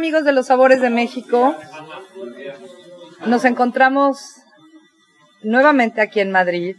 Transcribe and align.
Amigos 0.00 0.24
de 0.24 0.32
los 0.32 0.46
Sabores 0.46 0.80
de 0.80 0.88
México. 0.88 1.54
Nos 3.26 3.44
encontramos 3.44 4.16
nuevamente 5.42 6.00
aquí 6.00 6.20
en 6.20 6.32
Madrid 6.32 6.74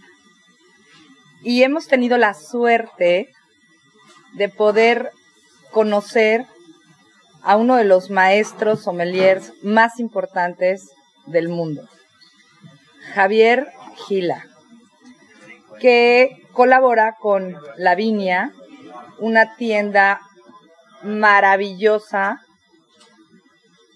y 1.44 1.62
hemos 1.62 1.86
tenido 1.86 2.18
la 2.18 2.34
suerte 2.34 3.30
de 4.34 4.50
poder 4.50 5.12
conocer 5.70 6.48
a 7.44 7.58
uno 7.58 7.76
de 7.76 7.84
los 7.84 8.10
maestros 8.10 8.82
sommeliers 8.82 9.54
más 9.62 10.00
importantes 10.00 10.90
del 11.28 11.48
mundo, 11.48 11.88
Javier 13.14 13.68
Gila, 14.08 14.48
que 15.80 16.42
colabora 16.54 17.18
con 17.20 17.56
La 17.78 17.94
Viña, 17.94 18.52
una 19.20 19.56
tienda 19.58 20.22
maravillosa. 21.04 22.40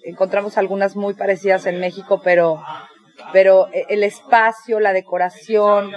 Encontramos 0.05 0.57
algunas 0.57 0.95
muy 0.95 1.15
parecidas 1.15 1.65
en 1.65 1.79
México, 1.79 2.21
pero, 2.23 2.61
pero 3.33 3.67
el 3.89 4.03
espacio, 4.03 4.79
la 4.79 4.93
decoración, 4.93 5.91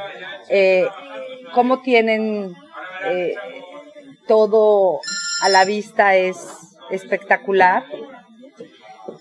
eh, 0.49 0.87
cómo 1.53 1.83
tienen 1.83 2.55
eh, 3.05 3.35
todo 4.27 5.01
a 5.43 5.49
la 5.51 5.67
vista 5.67 6.17
es 6.17 6.39
espectacular. 6.91 7.85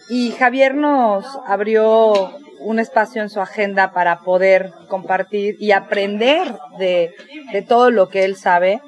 Y 0.09 0.31
Javier 0.31 0.73
nos 0.73 1.26
abrió 1.45 2.31
un 2.59 2.80
espacio 2.80 3.22
en 3.22 3.30
su 3.30 3.42
agenda 3.42 3.92
para 3.92 4.20
poder 4.20 4.72
compartir 4.88 5.58
y 5.59 5.73
aprender 5.73 6.48
de, 6.80 7.14
de 7.52 7.61
todo 7.61 7.92
lo 7.92 8.08
que 8.08 8.23
él 8.23 8.38
sabe 8.38 8.81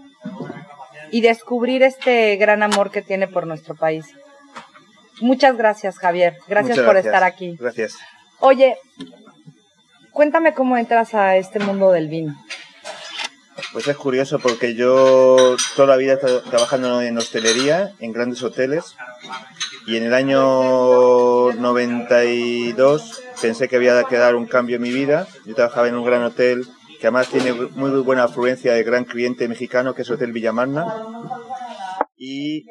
y 1.12 1.22
descubrir 1.22 1.84
este 1.84 2.36
gran 2.38 2.64
amor 2.64 2.90
que 2.90 3.02
tiene 3.02 3.28
por 3.28 3.46
nuestro 3.46 3.76
país. 3.76 4.06
Muchas 5.22 5.58
gracias, 5.58 5.98
Javier. 5.98 6.38
Gracias, 6.48 6.78
Muchas 6.78 6.86
por 6.86 6.94
gracias. 6.94 7.14
estar 7.14 7.24
aquí. 7.24 7.58
Gracias. 7.60 7.98
Oye, 8.40 8.78
cuéntame 10.12 10.54
cómo 10.54 10.78
entras 10.78 11.14
a 11.14 11.36
este 11.36 11.60
mundo 11.60 11.92
del 11.92 12.08
vino. 12.08 12.36
Pues 13.74 13.88
es 13.88 13.98
curioso 13.98 14.40
porque 14.40 14.74
yo 14.74 15.56
toda 15.76 15.90
la 15.90 15.98
vida 15.98 16.14
he 16.14 16.16
estado 16.16 16.42
trabajando 16.44 17.02
en 17.02 17.18
hostelería, 17.18 17.94
en 18.00 18.14
grandes 18.14 18.42
hoteles, 18.42 18.96
y 19.86 19.98
en 19.98 20.06
el 20.06 20.14
año 20.14 21.52
92 21.52 23.24
pensé 23.42 23.68
que 23.68 23.76
había 23.76 24.04
que 24.06 24.18
dar 24.18 24.36
un 24.36 24.46
cambio 24.46 24.78
en 24.78 24.82
mi 24.82 24.92
vida. 24.92 25.28
Yo 25.46 25.56
trabajaba 25.56 25.88
en 25.88 25.96
un 25.96 26.06
gran 26.06 26.24
hotel 26.24 26.66
que 27.00 27.08
además 27.08 27.28
tiene 27.30 27.54
muy 27.54 27.92
buena 28.02 28.24
afluencia 28.24 28.74
de 28.74 28.84
gran 28.84 29.06
cliente 29.06 29.48
mexicano, 29.48 29.94
que 29.94 30.02
es 30.02 30.10
Hotel 30.10 30.32
Villamarna, 30.34 30.86
y 32.18 32.66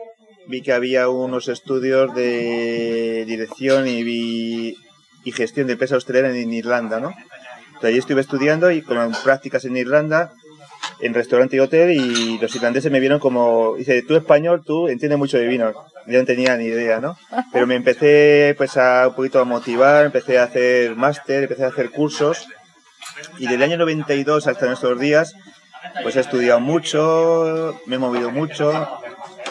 vi 0.49 0.63
que 0.63 0.73
había 0.73 1.09
unos 1.09 1.49
estudios 1.49 2.15
de 2.15 3.25
dirección 3.27 3.87
y, 3.87 4.03
vi- 4.03 4.77
y 5.25 5.33
gestión 5.33 5.67
de 5.67 5.75
empresa 5.75 5.97
hostelera 5.97 6.31
en 6.37 6.53
Irlanda, 6.53 7.01
¿no? 7.01 7.11
Entonces 7.67 7.91
allí 7.91 7.99
estuve 7.99 8.21
estudiando 8.23 8.71
y 8.71 8.83
con 8.83 9.13
prácticas 9.23 9.65
en 9.65 9.77
Irlanda, 9.77 10.33
en 11.01 11.15
restaurante 11.15 11.57
y 11.57 11.61
hotel, 11.61 11.93
y 11.93 12.39
los 12.39 12.55
irlandeses 12.57 12.91
me 12.91 12.99
vieron 12.99 13.21
como, 13.21 13.77
dice, 13.77 14.03
tú 14.03 14.17
español, 14.17 14.63
tú 14.65 14.89
entiendes 14.89 15.19
mucho 15.19 15.39
de 15.39 15.47
vino. 15.47 15.73
Yo 16.07 16.19
no 16.19 16.25
tenía 16.25 16.57
ni 16.57 16.65
idea, 16.65 16.99
¿no? 17.01 17.17
Pero 17.53 17.67
me 17.67 17.77
empecé 17.77 18.55
pues 18.57 18.77
a 18.77 19.07
un 19.09 19.15
poquito 19.15 19.39
a 19.41 19.45
motivar, 19.45 20.07
empecé 20.07 20.39
a 20.39 20.45
hacer 20.45 20.97
máster, 20.97 21.45
empecé 21.45 21.65
a 21.65 21.69
hacer 21.69 21.91
cursos, 21.91 22.47
y 23.39 23.43
desde 23.43 23.57
el 23.57 23.63
año 23.63 23.77
92 23.77 24.47
hasta 24.47 24.67
nuestros 24.67 24.99
días, 24.99 25.35
pues 26.03 26.17
he 26.17 26.21
estudiado 26.21 26.59
mucho, 26.61 27.79
me 27.87 27.97
he 27.97 27.99
movido 27.99 28.31
mucho, 28.31 28.89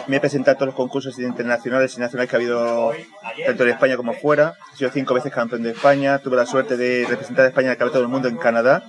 me 0.08 0.18
he 0.18 0.20
presentado 0.20 0.56
a 0.56 0.58
todos 0.58 0.68
los 0.68 0.76
concursos 0.76 1.20
internacionales 1.20 1.96
y 1.98 2.00
nacionales 2.00 2.30
que 2.30 2.36
ha 2.36 2.40
habido 2.40 2.92
tanto 3.46 3.64
en 3.64 3.70
España 3.70 3.98
como 3.98 4.14
fuera. 4.14 4.54
He 4.74 4.78
sido 4.78 4.92
cinco 4.92 5.14
veces 5.14 5.34
campeón 5.34 5.64
de 5.64 5.72
España. 5.72 6.20
Tuve 6.20 6.38
la 6.38 6.46
suerte 6.46 6.78
de 6.78 7.06
representar 7.08 7.46
a 7.46 7.48
España 7.50 7.68
en 7.68 7.72
el 7.72 7.78
Campeonato 7.78 8.00
del 8.00 8.08
Mundo 8.08 8.28
en 8.28 8.38
Canadá, 8.38 8.84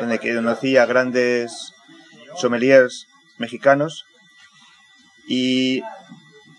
donde 0.00 0.18
conocí 0.18 0.76
a 0.76 0.86
grandes 0.86 1.74
sommeliers 2.36 3.06
mexicanos. 3.38 4.06
Y 5.26 5.82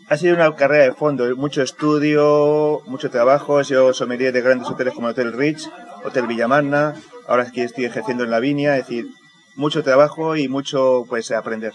ha 0.07 0.17
sido 0.17 0.35
una 0.35 0.55
carrera 0.55 0.83
de 0.83 0.93
fondo, 0.93 1.35
mucho 1.35 1.61
estudio, 1.61 2.81
mucho 2.85 3.09
trabajo. 3.09 3.59
He 3.59 3.65
sido 3.65 3.93
sommelier 3.93 4.33
de 4.33 4.41
grandes 4.41 4.69
hoteles 4.69 4.93
como 4.93 5.07
el 5.07 5.11
Hotel 5.13 5.33
Rich, 5.33 5.69
Hotel 6.03 6.27
Villamarna. 6.27 6.95
Ahora 7.27 7.43
es 7.43 7.51
que 7.51 7.63
estoy 7.63 7.85
ejerciendo 7.85 8.23
en 8.23 8.29
la 8.29 8.39
Viña, 8.39 8.77
es 8.77 8.85
decir, 8.85 9.07
mucho 9.55 9.83
trabajo 9.83 10.35
y 10.35 10.47
mucho 10.47 11.05
pues 11.09 11.31
aprender. 11.31 11.73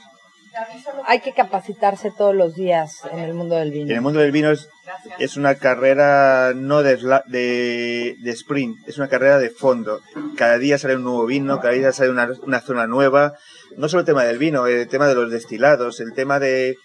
Hay 1.07 1.21
que 1.21 1.33
capacitarse 1.33 2.11
todos 2.11 2.35
los 2.35 2.55
días 2.55 3.03
en 3.13 3.21
el 3.21 3.35
mundo 3.35 3.57
del 3.57 3.73
En 3.73 3.81
el 3.81 3.87
vino. 3.89 4.03
mundo 4.03 4.21
del 4.21 4.33
vino 4.33 4.51
es, 4.51 5.37
una 5.37 5.55
carrera 5.55 6.53
no 6.55 6.83
de, 6.83 8.17
sprint, 8.25 8.89
es 8.89 8.99
una 8.99 9.09
carrera 9.09 9.39
de 9.39 9.51
fondo. 9.51 10.01
Cada 10.37 10.59
día 10.59 10.79
sale 10.79 10.97
un 10.97 11.05
nuevo 11.05 11.27
vino, 11.27 11.61
cada 11.61 11.75
día 11.75 11.93
sale 11.93 12.11
una, 12.11 12.61
zona 12.61 12.87
nueva. 12.87 13.35
No 13.77 13.89
solo 13.89 14.01
el 14.01 14.07
tema 14.07 14.25
del 14.25 14.39
vino, 14.39 14.67
el 14.67 14.89
tema 14.89 15.07
de 15.07 15.15
los 15.15 15.31
destilados, 15.31 16.01
el 16.01 16.13
tema 16.15 16.39
de, 16.39 16.77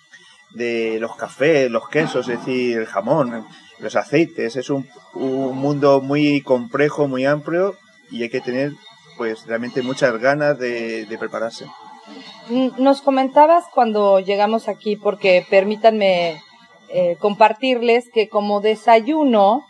de 0.52 1.00
los 1.00 1.16
cafés, 1.16 1.72
los 1.72 1.90
quesos, 1.90 2.30
es 2.30 2.40
decir, 2.40 2.78
el 2.78 2.86
jamón, 2.86 3.46
los 3.80 3.96
aceites. 3.96 4.56
Es 4.56 4.70
un, 4.70 4.88
un 5.14 5.58
mundo 5.58 6.02
muy 6.02 6.42
complejo, 6.42 7.08
muy 7.08 7.26
amplio 7.26 7.76
y 8.12 8.22
hay 8.24 8.30
que 8.30 8.42
tener 8.42 8.72
pues 9.18 9.46
realmente 9.48 9.82
muchas 9.82 10.18
ganas 10.20 10.60
de 10.60 11.16
prepararse. 11.20 11.66
Nos 12.78 13.02
comentabas 13.02 13.66
cuando 13.74 14.20
llegamos 14.20 14.68
aquí, 14.68 14.96
porque 14.96 15.46
permítanme 15.50 16.42
eh, 16.90 17.18
compartirles 17.20 18.10
que 18.14 18.30
como 18.30 18.62
desayuno 18.62 19.66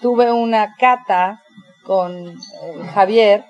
tuve 0.00 0.32
una 0.32 0.74
cata 0.76 1.42
con 1.82 2.28
eh, 2.28 2.34
Javier 2.94 3.44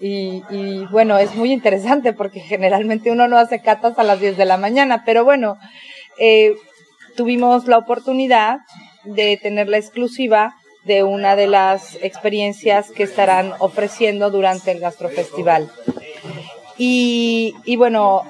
y, 0.00 0.42
y, 0.50 0.86
bueno, 0.86 1.18
es 1.18 1.34
muy 1.34 1.52
interesante 1.52 2.12
porque 2.12 2.40
generalmente 2.52 3.10
uno 3.10 3.28
no 3.28 3.38
hace 3.38 3.60
catas 3.60 3.98
a 3.98 4.04
las 4.04 4.20
10 4.20 4.36
de 4.36 4.44
la 4.44 4.56
mañana, 4.56 5.02
pero 5.04 5.24
bueno, 5.24 5.56
eh, 6.18 6.54
tuvimos 7.16 7.66
la 7.66 7.78
oportunidad 7.78 8.58
de 9.04 9.36
tener 9.36 9.68
la 9.68 9.78
exclusiva 9.78 10.54
de 10.84 11.02
una 11.02 11.34
de 11.36 11.46
las 11.46 11.96
experiencias 12.02 12.90
que 12.90 13.04
estarán 13.04 13.52
ofreciendo 13.58 14.30
durante 14.30 14.70
el 14.72 14.80
Gastrofestival. 14.80 15.70
Y, 16.76 17.54
y 17.64 17.76
bueno, 17.76 18.22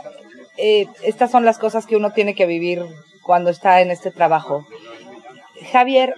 eh, 0.57 0.87
estas 1.03 1.31
son 1.31 1.45
las 1.45 1.59
cosas 1.59 1.87
que 1.87 1.97
uno 1.97 2.13
tiene 2.13 2.35
que 2.35 2.47
vivir 2.47 2.83
cuando 3.23 3.51
está 3.51 3.81
en 3.81 3.91
este 3.91 4.11
trabajo. 4.11 4.67
Javier, 5.73 6.15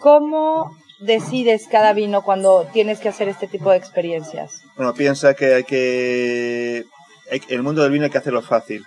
¿cómo 0.00 0.76
decides 1.00 1.66
cada 1.68 1.92
vino 1.92 2.22
cuando 2.22 2.66
tienes 2.72 3.00
que 3.00 3.08
hacer 3.08 3.28
este 3.28 3.46
tipo 3.46 3.70
de 3.70 3.76
experiencias? 3.76 4.62
Bueno, 4.76 4.94
piensa 4.94 5.34
que 5.34 5.54
hay 5.54 5.64
que... 5.64 6.84
el 7.48 7.62
mundo 7.62 7.82
del 7.82 7.92
vino 7.92 8.04
hay 8.04 8.10
que 8.10 8.18
hacerlo 8.18 8.42
fácil. 8.42 8.84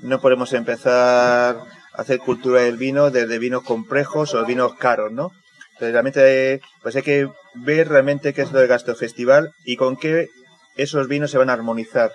No 0.00 0.20
podemos 0.20 0.52
empezar 0.52 1.56
a 1.92 2.00
hacer 2.00 2.18
cultura 2.18 2.62
del 2.62 2.76
vino 2.76 3.10
desde 3.10 3.38
vinos 3.38 3.62
complejos 3.62 4.34
o 4.34 4.44
vinos 4.44 4.74
caros, 4.74 5.12
¿no? 5.12 5.30
Entonces, 5.74 5.92
realmente, 5.92 6.60
pues 6.82 6.96
hay 6.96 7.02
que 7.02 7.28
ver 7.54 7.88
realmente 7.88 8.32
qué 8.32 8.42
es 8.42 8.52
lo 8.52 8.60
del 8.60 8.68
gastrofestival 8.68 9.52
y 9.64 9.76
con 9.76 9.96
qué 9.96 10.28
esos 10.76 11.08
vinos 11.08 11.30
se 11.30 11.38
van 11.38 11.50
a 11.50 11.54
armonizar. 11.54 12.12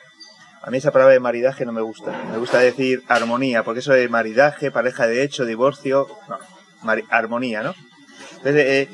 A 0.61 0.69
mí 0.69 0.77
esa 0.77 0.91
palabra 0.91 1.13
de 1.13 1.19
maridaje 1.19 1.65
no 1.65 1.71
me 1.71 1.81
gusta. 1.81 2.11
Me 2.31 2.37
gusta 2.37 2.59
decir 2.59 3.03
armonía, 3.07 3.63
porque 3.63 3.79
eso 3.79 3.93
de 3.93 4.09
maridaje, 4.09 4.71
pareja 4.71 5.07
de 5.07 5.23
hecho, 5.23 5.45
divorcio, 5.45 6.07
no, 6.27 6.37
armonía, 7.09 7.63
¿no? 7.63 7.73
Entonces, 8.37 8.65
eh, 8.67 8.89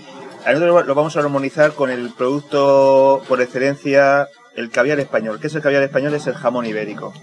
a 0.45 0.53
nosotros 0.53 0.85
lo 0.85 0.95
vamos 0.95 1.17
a 1.17 1.19
armonizar 1.19 1.73
con 1.73 1.89
el 1.89 2.11
producto 2.11 3.23
por 3.27 3.41
excelencia, 3.41 4.27
el 4.55 4.69
caviar 4.69 4.99
español. 4.99 5.39
¿Qué 5.39 5.47
es 5.47 5.55
el 5.55 5.61
caviar 5.61 5.83
español? 5.83 6.13
Es 6.13 6.27
el 6.27 6.35
jamón 6.35 6.65
ibérico. 6.65 7.13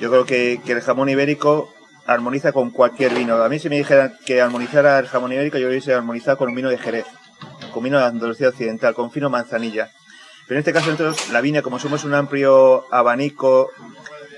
Yo 0.00 0.10
creo 0.10 0.24
que, 0.24 0.60
que 0.64 0.72
el 0.72 0.80
jamón 0.80 1.08
ibérico 1.08 1.72
armoniza 2.06 2.52
con 2.52 2.70
cualquier 2.70 3.14
vino. 3.14 3.36
A 3.42 3.48
mí 3.48 3.58
si 3.58 3.68
me 3.68 3.76
dijeran 3.76 4.16
que 4.24 4.40
armonizara 4.40 4.98
el 4.98 5.06
jamón 5.06 5.32
ibérico, 5.32 5.58
yo 5.58 5.64
lo 5.64 5.70
hubiese 5.70 5.92
armonizado 5.92 6.38
con 6.38 6.48
un 6.48 6.54
vino 6.54 6.70
de 6.70 6.78
Jerez, 6.78 7.06
con 7.72 7.82
vino 7.82 7.98
de 7.98 8.04
Andalucía 8.04 8.48
Occidental, 8.48 8.94
con 8.94 9.10
fino 9.10 9.28
manzanilla. 9.28 9.90
Pero 10.46 10.56
en 10.56 10.60
este 10.60 10.72
caso 10.72 10.90
nosotros, 10.90 11.30
la 11.30 11.40
viña, 11.40 11.62
como 11.62 11.78
somos 11.78 12.04
un 12.04 12.14
amplio 12.14 12.84
abanico 12.92 13.70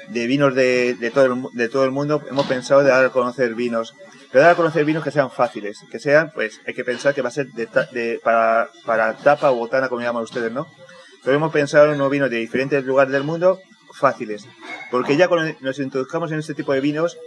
de 0.09 0.27
vinos 0.27 0.55
de, 0.55 0.95
de, 0.95 1.11
todo 1.11 1.25
el, 1.27 1.43
de 1.53 1.69
todo 1.69 1.85
el 1.85 1.91
mundo, 1.91 2.23
hemos 2.31 2.47
pensado 2.47 2.83
de 2.83 2.91
dar 2.91 3.05
a 3.05 3.11
conocer 3.11 3.55
vinos. 3.55 3.95
Pero 4.33 4.43
dar 4.43 4.53
a 4.53 4.57
conocer 4.57 4.85
vinos 4.85 5.05
que 5.05 5.11
sean 5.11 5.31
fáciles, 5.31 5.79
que 5.91 5.99
sean, 5.99 6.31
pues 6.35 6.61
hay 6.67 6.75
que 6.75 6.85
pensar 6.85 7.15
que 7.15 7.23
va 7.23 7.29
a 7.29 7.33
ser 7.33 7.49
de, 7.53 7.69
de, 7.93 8.21
para, 8.23 8.71
para 8.85 9.17
tapa 9.17 9.51
o 9.51 9.57
botana, 9.57 9.89
como 9.89 10.01
llaman 10.01 10.23
ustedes, 10.23 10.53
¿no? 10.53 10.67
Pero 11.25 11.37
hemos 11.37 11.53
pensado 11.53 11.87
en 11.87 11.95
unos 11.95 12.11
vinos 12.11 12.31
de 12.31 12.37
diferentes 12.37 12.85
lugares 12.85 13.13
del 13.13 13.25
mundo 13.25 13.61
fáciles. 13.93 14.47
Porque 14.91 15.17
ya 15.17 15.29
cuando 15.29 15.55
nos 15.61 15.79
introduzcamos 15.79 16.33
en 16.33 16.39
este 16.39 16.55
tipo 16.55 16.73
de 16.73 16.81
vinos, 16.81 17.19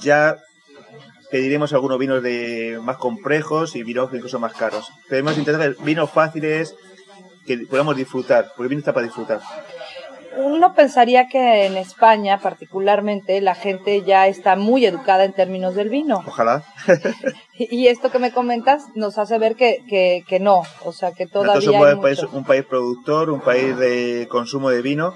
ya 0.00 0.38
pediremos 1.30 1.72
algunos 1.72 1.98
vinos 1.98 2.22
de 2.22 2.78
más 2.82 2.96
complejos 2.96 3.76
y 3.76 3.82
vinos 3.82 4.10
incluso 4.12 4.38
más 4.38 4.52
caros. 4.52 4.90
Pero 5.08 5.20
hemos 5.20 5.38
intentado 5.38 5.74
vinos 5.82 6.10
fáciles 6.10 6.74
que 7.46 7.58
podamos 7.58 7.96
disfrutar, 7.96 8.48
porque 8.48 8.64
el 8.64 8.68
vino 8.68 8.80
está 8.80 8.92
para 8.92 9.06
disfrutar. 9.06 9.40
Uno 10.36 10.74
pensaría 10.74 11.28
que 11.28 11.64
en 11.64 11.78
España, 11.78 12.38
particularmente, 12.42 13.40
la 13.40 13.54
gente 13.54 14.02
ya 14.02 14.26
está 14.26 14.54
muy 14.54 14.84
educada 14.84 15.24
en 15.24 15.32
términos 15.32 15.74
del 15.74 15.88
vino. 15.88 16.22
Ojalá. 16.26 16.62
y 17.54 17.86
esto 17.86 18.10
que 18.10 18.18
me 18.18 18.32
comentas 18.32 18.84
nos 18.94 19.16
hace 19.16 19.38
ver 19.38 19.56
que, 19.56 19.82
que, 19.88 20.24
que 20.28 20.38
no, 20.38 20.62
o 20.84 20.92
sea, 20.92 21.12
que 21.12 21.26
todavía. 21.26 21.54
Nosotros 21.54 21.74
somos 21.74 21.94
un 21.94 22.02
país, 22.02 22.22
un 22.34 22.44
país 22.44 22.64
productor, 22.66 23.30
un 23.30 23.40
país 23.40 23.78
de 23.78 24.26
consumo 24.30 24.68
de 24.68 24.82
vino, 24.82 25.14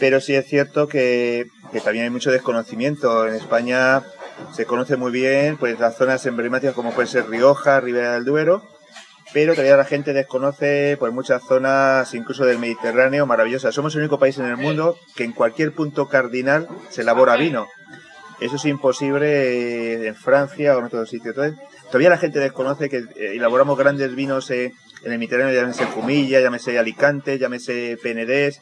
pero 0.00 0.20
sí 0.20 0.34
es 0.34 0.46
cierto 0.46 0.88
que, 0.88 1.46
que 1.70 1.80
también 1.80 2.06
hay 2.06 2.10
mucho 2.10 2.32
desconocimiento. 2.32 3.28
En 3.28 3.34
España 3.34 4.02
se 4.52 4.66
conoce 4.66 4.96
muy 4.96 5.12
bien 5.12 5.56
pues 5.56 5.78
las 5.78 5.96
zonas 5.96 6.24
emblemáticas 6.26 6.74
como 6.74 6.92
puede 6.92 7.08
ser 7.08 7.28
Rioja, 7.28 7.80
Ribera 7.80 8.14
del 8.14 8.24
Duero, 8.24 8.62
pero 9.32 9.52
todavía 9.52 9.76
la 9.76 9.84
gente 9.84 10.12
desconoce 10.12 10.96
pues 10.98 11.12
muchas 11.12 11.42
zonas 11.42 12.14
incluso 12.14 12.44
del 12.44 12.58
Mediterráneo 12.58 13.26
maravillosas. 13.26 13.74
Somos 13.74 13.94
el 13.94 14.00
único 14.00 14.18
país 14.18 14.38
en 14.38 14.46
el 14.46 14.56
mundo 14.56 14.98
que 15.14 15.24
en 15.24 15.32
cualquier 15.32 15.72
punto 15.72 16.08
cardinal 16.08 16.68
se 16.88 17.02
elabora 17.02 17.36
vino. 17.36 17.68
Eso 18.40 18.56
es 18.56 18.64
imposible 18.66 20.06
en 20.06 20.14
Francia 20.14 20.76
o 20.76 20.78
en 20.78 20.84
otros 20.86 21.10
sitios. 21.10 21.36
Entonces, 21.36 21.58
todavía 21.86 22.10
la 22.10 22.18
gente 22.18 22.38
desconoce 22.38 22.88
que 22.88 22.98
eh, 22.98 23.34
elaboramos 23.34 23.76
grandes 23.76 24.14
vinos 24.14 24.50
en 24.50 24.72
el 25.04 25.18
Mediterráneo, 25.18 25.54
llámese 25.54 25.86
Fumilla, 25.86 26.40
llámese 26.40 26.78
Alicante, 26.78 27.38
llámese 27.38 27.98
Penedés, 28.00 28.60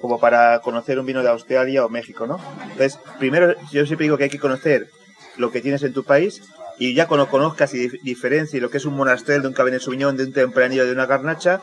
como 0.00 0.20
para 0.20 0.60
conocer 0.60 0.98
un 0.98 1.06
vino 1.06 1.22
de 1.22 1.28
Australia 1.28 1.84
o 1.84 1.88
México, 1.88 2.26
¿no? 2.26 2.38
Entonces, 2.62 2.98
primero 3.18 3.54
yo 3.72 3.84
siempre 3.84 4.04
digo 4.04 4.16
que 4.16 4.24
hay 4.24 4.30
que 4.30 4.38
conocer 4.38 4.88
lo 5.36 5.50
que 5.50 5.60
tienes 5.60 5.82
en 5.82 5.92
tu 5.92 6.04
país 6.04 6.40
y 6.78 6.94
ya 6.94 7.08
cuando 7.08 7.28
conozcas 7.28 7.74
y 7.74 7.88
diferencies 8.02 8.62
lo 8.62 8.70
que 8.70 8.76
es 8.76 8.84
un 8.84 8.94
monastrell 8.94 9.42
de 9.42 9.48
un 9.48 9.54
Cabernet 9.54 9.82
Sauvignon, 9.82 10.16
de 10.16 10.24
un 10.24 10.32
Tempranillo, 10.32 10.86
de 10.86 10.92
una 10.92 11.06
Garnacha, 11.06 11.60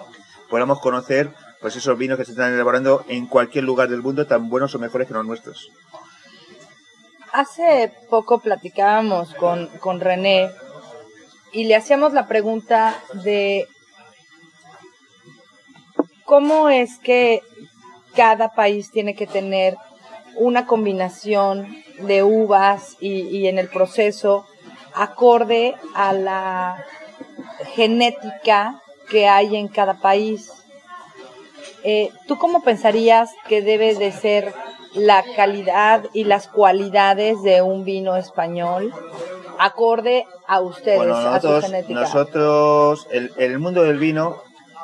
podamos 0.50 0.80
conocer 0.82 1.32
pues 1.62 1.76
esos 1.76 1.98
vinos 1.98 2.18
que 2.18 2.26
se 2.26 2.32
están 2.32 2.54
elaborando 2.54 3.06
en 3.08 3.28
cualquier 3.28 3.64
lugar 3.64 3.90
del 3.90 4.02
mundo 4.02 4.28
tan 4.28 4.50
buenos 4.50 4.76
o 4.76 4.80
mejores 4.80 5.08
que 5.08 5.14
los 5.14 5.26
nuestros. 5.26 5.70
Hace 7.32 7.92
poco 8.10 8.40
platicábamos 8.40 9.34
con, 9.36 9.68
con 9.80 10.00
René 10.00 10.52
y 11.52 11.66
le 11.66 11.76
hacíamos 11.76 12.14
la 12.14 12.28
pregunta 12.28 13.02
de 13.24 13.68
cómo 16.26 16.70
es 16.70 17.00
que 17.00 17.42
cada 18.16 18.54
país 18.54 18.92
tiene 18.92 19.16
que 19.16 19.28
tener 19.28 19.76
una 20.36 20.66
combinación 20.66 21.84
de 22.00 22.24
uvas 22.24 22.98
y, 23.00 23.22
y 23.22 23.48
en 23.48 23.60
el 23.60 23.70
proceso 23.70 24.46
acorde 24.96 25.76
a 25.94 26.14
la 26.14 26.86
genética 27.74 28.82
que 29.10 29.28
hay 29.28 29.56
en 29.56 29.68
cada 29.68 29.96
país. 29.96 30.52
Eh, 31.84 32.12
¿Tú 32.28 32.38
cómo 32.38 32.64
pensarías 32.64 33.32
que 33.48 33.62
debe 33.62 33.96
de 33.96 34.12
ser 34.12 34.54
la 34.94 35.24
calidad 35.36 36.06
y 36.14 36.24
las 36.24 36.48
cualidades 36.48 37.42
de 37.44 37.62
un 37.62 37.84
vino 37.84 38.16
español 38.16 38.94
acorde 39.60 40.26
a 40.48 40.62
ustedes, 40.62 41.14
a 41.14 41.40
su 41.40 41.62
genética? 41.62 42.00
Nosotros, 42.00 43.08
en 43.12 43.32
el, 43.38 43.52
el 43.52 43.60
mundo 43.60 43.84
del 43.84 44.00
vino, 44.00 44.42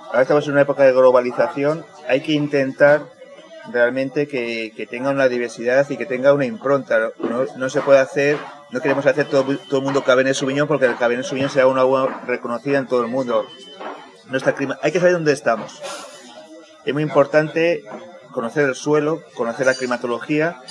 ahora 0.07 0.21
estamos 0.21 0.45
en 0.45 0.53
una 0.53 0.61
época 0.61 0.83
de 0.83 0.91
globalización, 0.91 1.85
hay 2.07 2.21
que 2.21 2.33
intentar 2.33 3.01
realmente 3.71 4.27
que, 4.27 4.73
que, 4.75 4.85
tenga 4.85 5.09
una 5.09 5.27
diversidad 5.27 5.89
y 5.89 5.97
que 5.97 6.05
tenga 6.05 6.33
una 6.33 6.45
impronta. 6.45 7.11
No, 7.19 7.45
no 7.55 7.69
se 7.69 7.81
puede 7.81 7.99
hacer, 7.99 8.37
no 8.71 8.79
queremos 8.81 9.05
hacer 9.05 9.27
todo, 9.27 9.57
todo 9.57 9.79
el 9.79 9.83
mundo 9.83 10.03
Cabernet 10.03 10.33
Sauvignon 10.33 10.67
porque 10.67 10.85
el 10.85 10.97
Cabernet 10.97 11.25
Sauvignon 11.25 11.49
sea 11.49 11.67
una 11.67 11.81
agua 11.81 12.21
reconocida 12.25 12.77
en 12.79 12.87
todo 12.87 13.01
el 13.01 13.07
mundo. 13.07 13.45
Nuestra 14.27 14.53
clima, 14.53 14.77
hay 14.81 14.91
que 14.91 14.99
saber 14.99 15.13
dónde 15.13 15.33
estamos. 15.33 15.81
Es 16.85 16.93
muy 16.93 17.03
importante 17.03 17.83
conocer 18.31 18.67
el 18.69 18.75
suelo, 18.75 19.21
conocer 19.35 19.65
la 19.65 19.73
climatología 19.73 20.61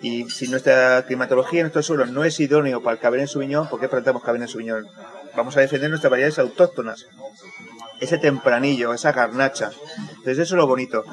y 0.00 0.28
si 0.30 0.48
nuestra 0.48 1.04
climatología, 1.06 1.62
nuestro 1.62 1.82
suelo 1.82 2.06
no 2.06 2.24
es 2.24 2.40
idóneo 2.40 2.82
para 2.82 2.94
el 2.94 3.00
Cabernet 3.00 3.28
Sauvignon, 3.28 3.68
¿por 3.68 3.80
qué 3.80 3.88
plantamos 3.88 4.22
Cabernet 4.22 4.48
Sauvignon? 4.48 4.86
Vamos 5.36 5.56
a 5.56 5.60
defender 5.60 5.90
nuestras 5.90 6.10
variedades 6.10 6.38
autóctonas 6.38 7.06
ese 8.00 8.18
tempranillo, 8.18 8.92
esa 8.92 9.12
garnacha. 9.12 9.70
Entonces 10.10 10.38
eso 10.38 10.54
es 10.54 10.58
lo 10.58 10.66
bonito. 10.66 11.04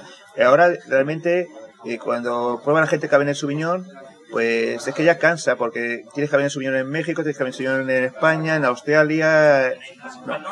Ahora 0.44 0.72
realmente 0.88 1.50
eh, 1.86 1.98
cuando 1.98 2.62
prueba 2.64 2.82
la 2.82 2.88
gente 2.88 3.10
Cabernet 3.10 3.36
Sauvignon, 3.36 3.88
pues 4.32 4.88
es 4.88 4.96
que 4.96 5.04
ya 5.04 5.18
cansa 5.18 5.58
porque 5.58 6.06
tienes 6.14 6.30
Cabernet 6.30 6.52
Sauvignon 6.52 6.76
en 6.76 6.90
México, 6.90 7.22
tienes 7.22 7.38
Cabernet 7.38 7.56
Sauvignon 7.56 7.90
en 7.90 8.04
España, 8.06 8.56
en 8.56 8.66
Australia. 8.66 9.74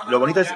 Lo 0.09 0.19
bonito 0.19 0.41
es 0.41 0.49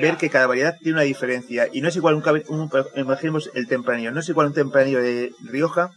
ver 0.00 0.16
que 0.16 0.30
cada 0.30 0.46
variedad 0.46 0.76
tiene 0.78 0.98
una 0.98 1.02
diferencia 1.02 1.68
y 1.72 1.80
no 1.80 1.88
es 1.88 1.96
igual 1.96 2.14
un, 2.14 2.42
un 2.48 2.70
imaginemos 2.96 3.50
el 3.54 3.66
tempranillo, 3.66 4.12
no 4.12 4.20
es 4.20 4.28
igual 4.28 4.48
un 4.48 4.54
tempranillo 4.54 5.02
de 5.02 5.32
Rioja 5.42 5.90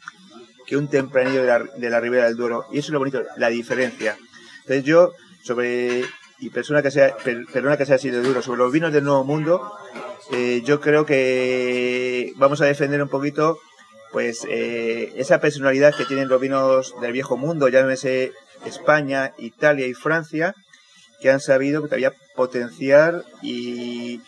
que 0.66 0.78
un 0.78 0.88
tempranillo 0.88 1.42
de 1.42 1.48
la, 1.48 1.60
de 1.60 1.90
la 1.90 2.00
Ribera 2.00 2.26
del 2.26 2.38
Duero 2.38 2.66
y 2.72 2.80
eso 2.80 2.88
es 2.88 2.94
lo 2.94 3.00
bonito, 3.00 3.22
la 3.38 3.50
diferencia. 3.50 4.18
Entonces 4.62 4.86
yo 4.86 5.12
sobre 5.44 6.04
y 6.40 6.50
persona 6.50 6.82
que 6.82 6.92
sea, 6.92 7.16
perdona 7.54 7.78
que 7.78 7.86
sea 7.86 7.96
así 7.96 8.10
de 8.10 8.22
duro, 8.22 8.42
sobre 8.42 8.60
los 8.60 8.72
vinos 8.72 8.92
del 8.92 9.06
Nuevo 9.06 9.24
Mundo, 9.24 9.72
eh, 10.32 10.62
yo 10.66 10.82
creo 10.82 11.06
que 11.06 12.34
vamos 12.36 12.62
a 12.62 12.66
defender 12.66 13.02
un 13.02 13.08
poquito 13.08 13.60
pues 14.14 14.46
eh, 14.48 15.12
esa 15.18 15.42
personalidad 15.42 15.96
que 15.96 16.06
tienen 16.06 16.30
los 16.30 16.40
vinos 16.40 16.94
del 17.02 17.12
viejo 17.12 17.36
mundo, 17.36 17.68
llámese 17.68 18.32
España, 18.64 19.34
Italia 19.40 19.88
y 19.88 19.96
Francia, 19.96 20.54
que 21.20 21.32
han 21.32 21.40
sabido 21.40 21.82
todavía 21.82 22.14
potenciar 22.36 23.24
y, 23.42 24.22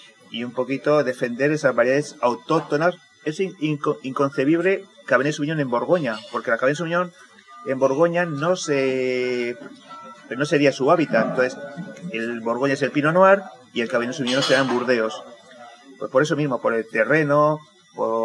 un 0.43 0.51
poquito 0.51 1.03
defender 1.03 1.51
esas 1.51 1.75
variedades 1.75 2.15
autóctonas. 2.19 2.95
Es 3.23 3.39
inco 3.39 3.99
inconcebible 4.01 4.83
Cabernet 5.05 5.35
Sauvignon 5.35 5.59
en 5.59 5.69
Borgoña, 5.69 6.17
porque 6.31 6.51
la 6.51 6.57
Cabernet 6.57 6.77
Sauvignon 6.77 7.13
en 7.67 7.79
Borgoña 7.79 8.25
no 8.25 8.55
se 8.55 9.55
no 10.35 10.45
sería 10.45 10.71
su 10.71 10.91
hábitat. 10.91 11.29
Entonces, 11.29 11.57
el 12.12 12.41
Borgoña 12.41 12.74
es 12.74 12.81
el 12.81 12.91
Pinot 12.91 13.13
Noir 13.13 13.43
y 13.71 13.81
el 13.81 13.88
Cabernet 13.88 14.15
Sauvignon 14.15 14.43
será 14.43 14.62
en 14.62 14.67
Burdeos. 14.67 15.24
Pues 16.00 16.12
por 16.12 16.24
eso 16.24 16.36
mismo, 16.36 16.60
por 16.60 16.74
el 16.74 16.88
terreno, 16.89 17.60
por 17.95 18.25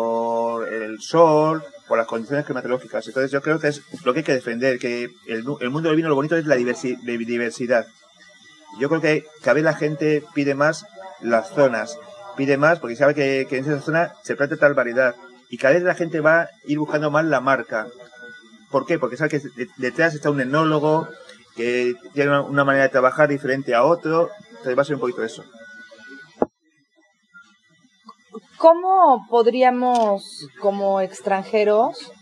el 0.90 1.00
sol, 1.00 1.62
por 1.88 1.98
las 1.98 2.06
condiciones 2.06 2.44
climatológicas. 2.44 3.06
Entonces 3.08 3.30
yo 3.30 3.42
creo 3.42 3.58
que 3.58 3.68
es 3.68 3.82
lo 4.04 4.12
que 4.12 4.20
hay 4.20 4.24
que 4.24 4.34
defender, 4.34 4.78
que 4.78 5.10
el, 5.26 5.42
mundo 5.42 5.88
del 5.88 5.96
vino 5.96 6.08
lo 6.08 6.14
bonito 6.14 6.36
es 6.36 6.46
la 6.46 6.56
diversi 6.56 6.96
diversidad. 6.96 7.86
Yo 8.78 8.88
creo 8.88 9.00
que 9.00 9.24
cada 9.42 9.54
vez 9.54 9.64
la 9.64 9.74
gente 9.74 10.22
pide 10.32 10.54
más 10.54 10.86
las 11.20 11.50
zonas, 11.50 11.98
pide 12.36 12.56
más 12.56 12.78
porque 12.78 12.94
sabe 12.94 13.14
que, 13.14 13.40
en 13.50 13.64
esa 13.64 13.80
zona 13.80 14.12
se 14.22 14.36
planta 14.36 14.56
tal 14.56 14.74
variedad 14.74 15.16
y 15.48 15.58
cada 15.58 15.74
vez 15.74 15.82
la 15.82 15.96
gente 15.96 16.20
va 16.20 16.42
a 16.42 16.50
ir 16.64 16.78
buscando 16.78 17.10
más 17.10 17.24
la 17.24 17.40
marca. 17.40 17.88
¿Por 18.70 18.86
qué? 18.86 18.98
Porque 18.98 19.16
sabe 19.16 19.30
que 19.30 19.42
detrás 19.76 20.14
está 20.14 20.30
un 20.30 20.40
enólogo, 20.40 21.08
que 21.56 21.94
tiene 22.14 22.38
una 22.38 22.64
manera 22.64 22.84
de 22.84 22.90
trabajar 22.90 23.28
diferente 23.28 23.74
a 23.74 23.82
otro. 23.82 24.30
Entonces 24.50 24.78
va 24.78 24.82
a 24.82 24.84
ser 24.84 24.94
un 24.94 25.00
poquito 25.00 25.24
eso. 25.24 25.44
¿Cómo 28.56 29.26
podríamos, 29.28 30.48
como 30.60 31.00
extranjeros, 31.00 32.12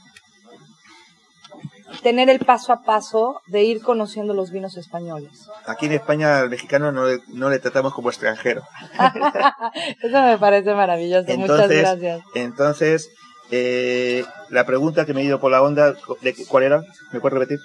tener 2.02 2.30
el 2.30 2.38
paso 2.38 2.72
a 2.72 2.82
paso 2.82 3.40
de 3.46 3.64
ir 3.64 3.82
conociendo 3.82 4.34
los 4.34 4.50
vinos 4.50 4.76
españoles? 4.76 5.48
Aquí 5.66 5.86
en 5.86 5.92
España 5.92 6.40
al 6.40 6.50
mexicano 6.50 6.92
no 6.92 7.06
le, 7.06 7.20
no 7.28 7.50
le 7.50 7.58
tratamos 7.58 7.92
como 7.92 8.10
extranjero. 8.10 8.62
Eso 10.02 10.22
me 10.22 10.38
parece 10.38 10.74
maravilloso. 10.74 11.30
Entonces, 11.30 11.66
Muchas 11.66 11.98
gracias. 11.98 12.22
Entonces, 12.34 13.10
eh, 13.50 14.24
la 14.48 14.64
pregunta 14.64 15.04
que 15.04 15.14
me 15.14 15.22
he 15.22 15.24
ido 15.24 15.40
por 15.40 15.50
la 15.50 15.62
onda, 15.62 15.94
de, 16.22 16.46
¿cuál 16.48 16.64
era? 16.64 16.82
¿Me 17.12 17.20
puedes 17.20 17.38
repetir? 17.38 17.58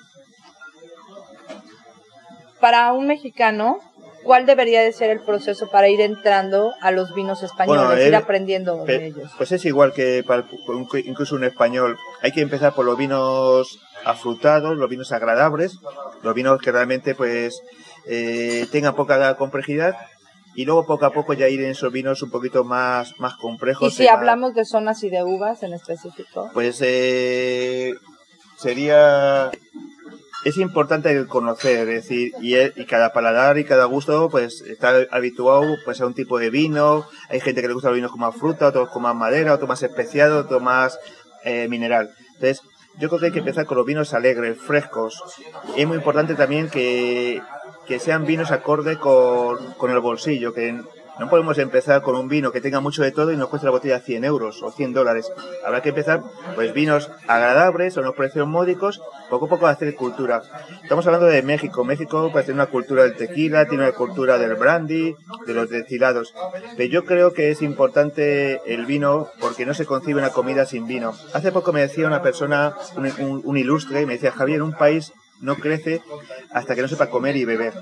para 2.63 2.93
un 2.93 3.07
mexicano, 3.07 3.79
¿cuál 4.23 4.45
debería 4.45 4.81
de 4.81 4.91
ser 4.93 5.09
el 5.09 5.19
proceso 5.19 5.69
para 5.69 5.89
ir 5.89 6.01
entrando 6.01 6.73
a 6.81 6.91
los 6.91 7.13
vinos 7.13 7.43
españoles, 7.43 7.85
bueno, 7.85 8.01
ir 8.01 8.15
aprendiendo 8.15 8.83
de 8.85 9.07
ellos? 9.07 9.31
Pues 9.37 9.51
es 9.51 9.65
igual 9.65 9.93
que 9.93 10.23
para 10.25 10.45
incluso 11.05 11.35
un 11.35 11.43
español. 11.43 11.97
Hay 12.21 12.31
que 12.31 12.41
empezar 12.41 12.73
por 12.73 12.85
los 12.85 12.97
vinos 12.97 13.79
afrutados, 14.05 14.77
los 14.77 14.89
vinos 14.89 15.11
agradables, 15.11 15.77
los 16.21 16.33
vinos 16.33 16.59
que 16.61 16.71
realmente 16.71 17.15
pues 17.15 17.61
eh, 18.05 18.67
tengan 18.71 18.95
poca 18.95 19.35
complejidad 19.37 19.95
y 20.55 20.65
luego 20.65 20.85
poco 20.85 21.05
a 21.05 21.11
poco 21.11 21.33
ya 21.33 21.47
ir 21.49 21.61
en 21.61 21.71
esos 21.71 21.91
vinos 21.91 22.21
un 22.21 22.29
poquito 22.29 22.63
más, 22.63 23.19
más 23.19 23.35
complejos. 23.35 23.91
¿Y 23.93 23.95
si 23.95 24.03
más- 24.03 24.13
hablamos 24.13 24.53
de 24.53 24.65
zonas 24.65 25.03
y 25.03 25.09
de 25.09 25.23
uvas 25.23 25.63
en 25.63 25.73
específico? 25.73 26.49
Pues 26.53 26.79
eh, 26.81 27.93
sería... 28.57 29.51
Es 30.45 30.57
importante 30.57 31.25
conocer, 31.27 31.87
es 31.87 32.03
decir, 32.03 32.33
y, 32.41 32.85
cada 32.85 33.13
paladar 33.13 33.57
y 33.57 33.63
cada 33.63 33.85
gusto 33.85 34.29
pues 34.29 34.61
está 34.61 34.93
habituado 35.11 35.77
pues 35.85 36.01
a 36.01 36.05
un 36.05 36.13
tipo 36.13 36.37
de 36.37 36.49
vino. 36.49 37.05
Hay 37.29 37.39
gente 37.39 37.61
que 37.61 37.67
le 37.67 37.73
gusta 37.73 37.89
los 37.89 37.95
vinos 37.95 38.11
con 38.11 38.19
más 38.19 38.35
fruta, 38.35 38.67
otros 38.67 38.89
con 38.89 39.03
más 39.03 39.15
madera, 39.15 39.53
otro 39.53 39.67
más 39.67 39.81
especiado, 39.83 40.39
otro 40.39 40.59
más 40.59 40.99
eh, 41.45 41.67
mineral. 41.69 42.11
Entonces, 42.33 42.61
yo 42.99 43.07
creo 43.07 43.19
que 43.19 43.25
hay 43.27 43.31
que 43.31 43.39
empezar 43.39 43.65
con 43.65 43.77
los 43.77 43.85
vinos 43.85 44.13
alegres, 44.13 44.57
frescos. 44.57 45.23
Es 45.77 45.87
muy 45.87 45.97
importante 45.97 46.35
también 46.35 46.69
que, 46.69 47.41
que 47.87 47.99
sean 47.99 48.25
vinos 48.25 48.51
acorde 48.51 48.97
con, 48.97 49.73
con 49.73 49.91
el 49.91 49.99
bolsillo, 49.99 50.53
que 50.53 50.77
no 51.19 51.29
podemos 51.29 51.57
empezar 51.57 52.01
con 52.01 52.15
un 52.15 52.27
vino 52.27 52.51
que 52.51 52.61
tenga 52.61 52.79
mucho 52.79 53.03
de 53.03 53.11
todo 53.11 53.31
y 53.31 53.37
nos 53.37 53.49
cueste 53.49 53.65
la 53.65 53.71
botella 53.71 53.99
100 53.99 54.23
euros 54.25 54.61
o 54.63 54.71
100 54.71 54.93
dólares. 54.93 55.31
Habrá 55.65 55.81
que 55.81 55.89
empezar, 55.89 56.21
pues, 56.55 56.73
vinos 56.73 57.09
agradables, 57.27 57.97
a 57.97 58.01
unos 58.01 58.15
precios 58.15 58.47
módicos, 58.47 59.01
poco 59.29 59.45
a 59.45 59.49
poco 59.49 59.67
hacer 59.67 59.93
cultura. 59.95 60.41
Estamos 60.81 61.05
hablando 61.05 61.27
de 61.27 61.41
México. 61.43 61.83
México 61.83 62.29
pues, 62.31 62.45
tiene 62.45 62.59
una 62.61 62.69
cultura 62.69 63.03
del 63.03 63.15
tequila, 63.15 63.67
tiene 63.67 63.83
una 63.83 63.93
cultura 63.93 64.37
del 64.37 64.55
brandy, 64.55 65.15
de 65.45 65.53
los 65.53 65.69
destilados. 65.69 66.33
Pero 66.77 66.89
yo 66.91 67.05
creo 67.05 67.33
que 67.33 67.51
es 67.51 67.61
importante 67.61 68.61
el 68.65 68.85
vino 68.85 69.29
porque 69.39 69.65
no 69.65 69.73
se 69.73 69.85
concibe 69.85 70.19
una 70.19 70.29
comida 70.31 70.65
sin 70.65 70.87
vino. 70.87 71.13
Hace 71.33 71.51
poco 71.51 71.73
me 71.73 71.81
decía 71.81 72.07
una 72.07 72.21
persona, 72.21 72.73
un, 72.97 73.05
un- 73.19 73.41
un 73.43 73.57
ilustre, 73.57 74.05
me 74.05 74.13
decía, 74.13 74.31
Javier, 74.31 74.61
un 74.63 74.73
país 74.73 75.13
no 75.41 75.55
crece 75.55 76.01
hasta 76.51 76.73
que 76.75 76.81
no 76.81 76.87
sepa 76.87 77.09
comer 77.09 77.35
y 77.35 77.45
beber. 77.45 77.73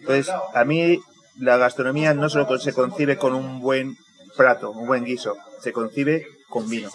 Entonces, 0.00 0.32
a 0.54 0.64
mí 0.64 1.00
la 1.38 1.56
gastronomía 1.56 2.14
no 2.14 2.28
solo 2.28 2.58
se 2.58 2.72
concibe 2.72 3.16
con 3.16 3.34
un 3.34 3.60
buen 3.60 3.96
plato, 4.36 4.70
un 4.70 4.86
buen 4.86 5.04
guiso, 5.04 5.36
se 5.60 5.72
concibe 5.72 6.26
con 6.48 6.68
vino. 6.68 6.90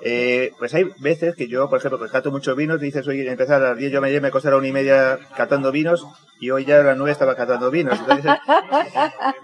Eh, 0.00 0.52
pues 0.58 0.74
hay 0.74 0.84
veces 0.98 1.34
que 1.36 1.48
yo, 1.48 1.68
por 1.68 1.78
ejemplo, 1.78 1.98
pues 1.98 2.10
cato 2.10 2.30
muchos 2.30 2.56
vinos, 2.56 2.80
dices, 2.80 3.06
oye, 3.06 3.30
empezar 3.30 3.62
a 3.62 3.70
las 3.70 3.78
10, 3.78 3.92
yo 3.92 4.00
me, 4.00 4.16
acosté 4.16 4.48
a 4.48 4.52
la 4.52 4.56
una 4.56 4.68
y 4.68 4.72
media 4.72 5.18
catando 5.36 5.70
vinos 5.70 6.06
y 6.40 6.50
hoy 6.50 6.64
ya 6.64 6.80
a 6.80 6.82
las 6.82 6.96
9 6.96 7.12
estaba 7.12 7.36
catando 7.36 7.70
vinos. 7.70 7.98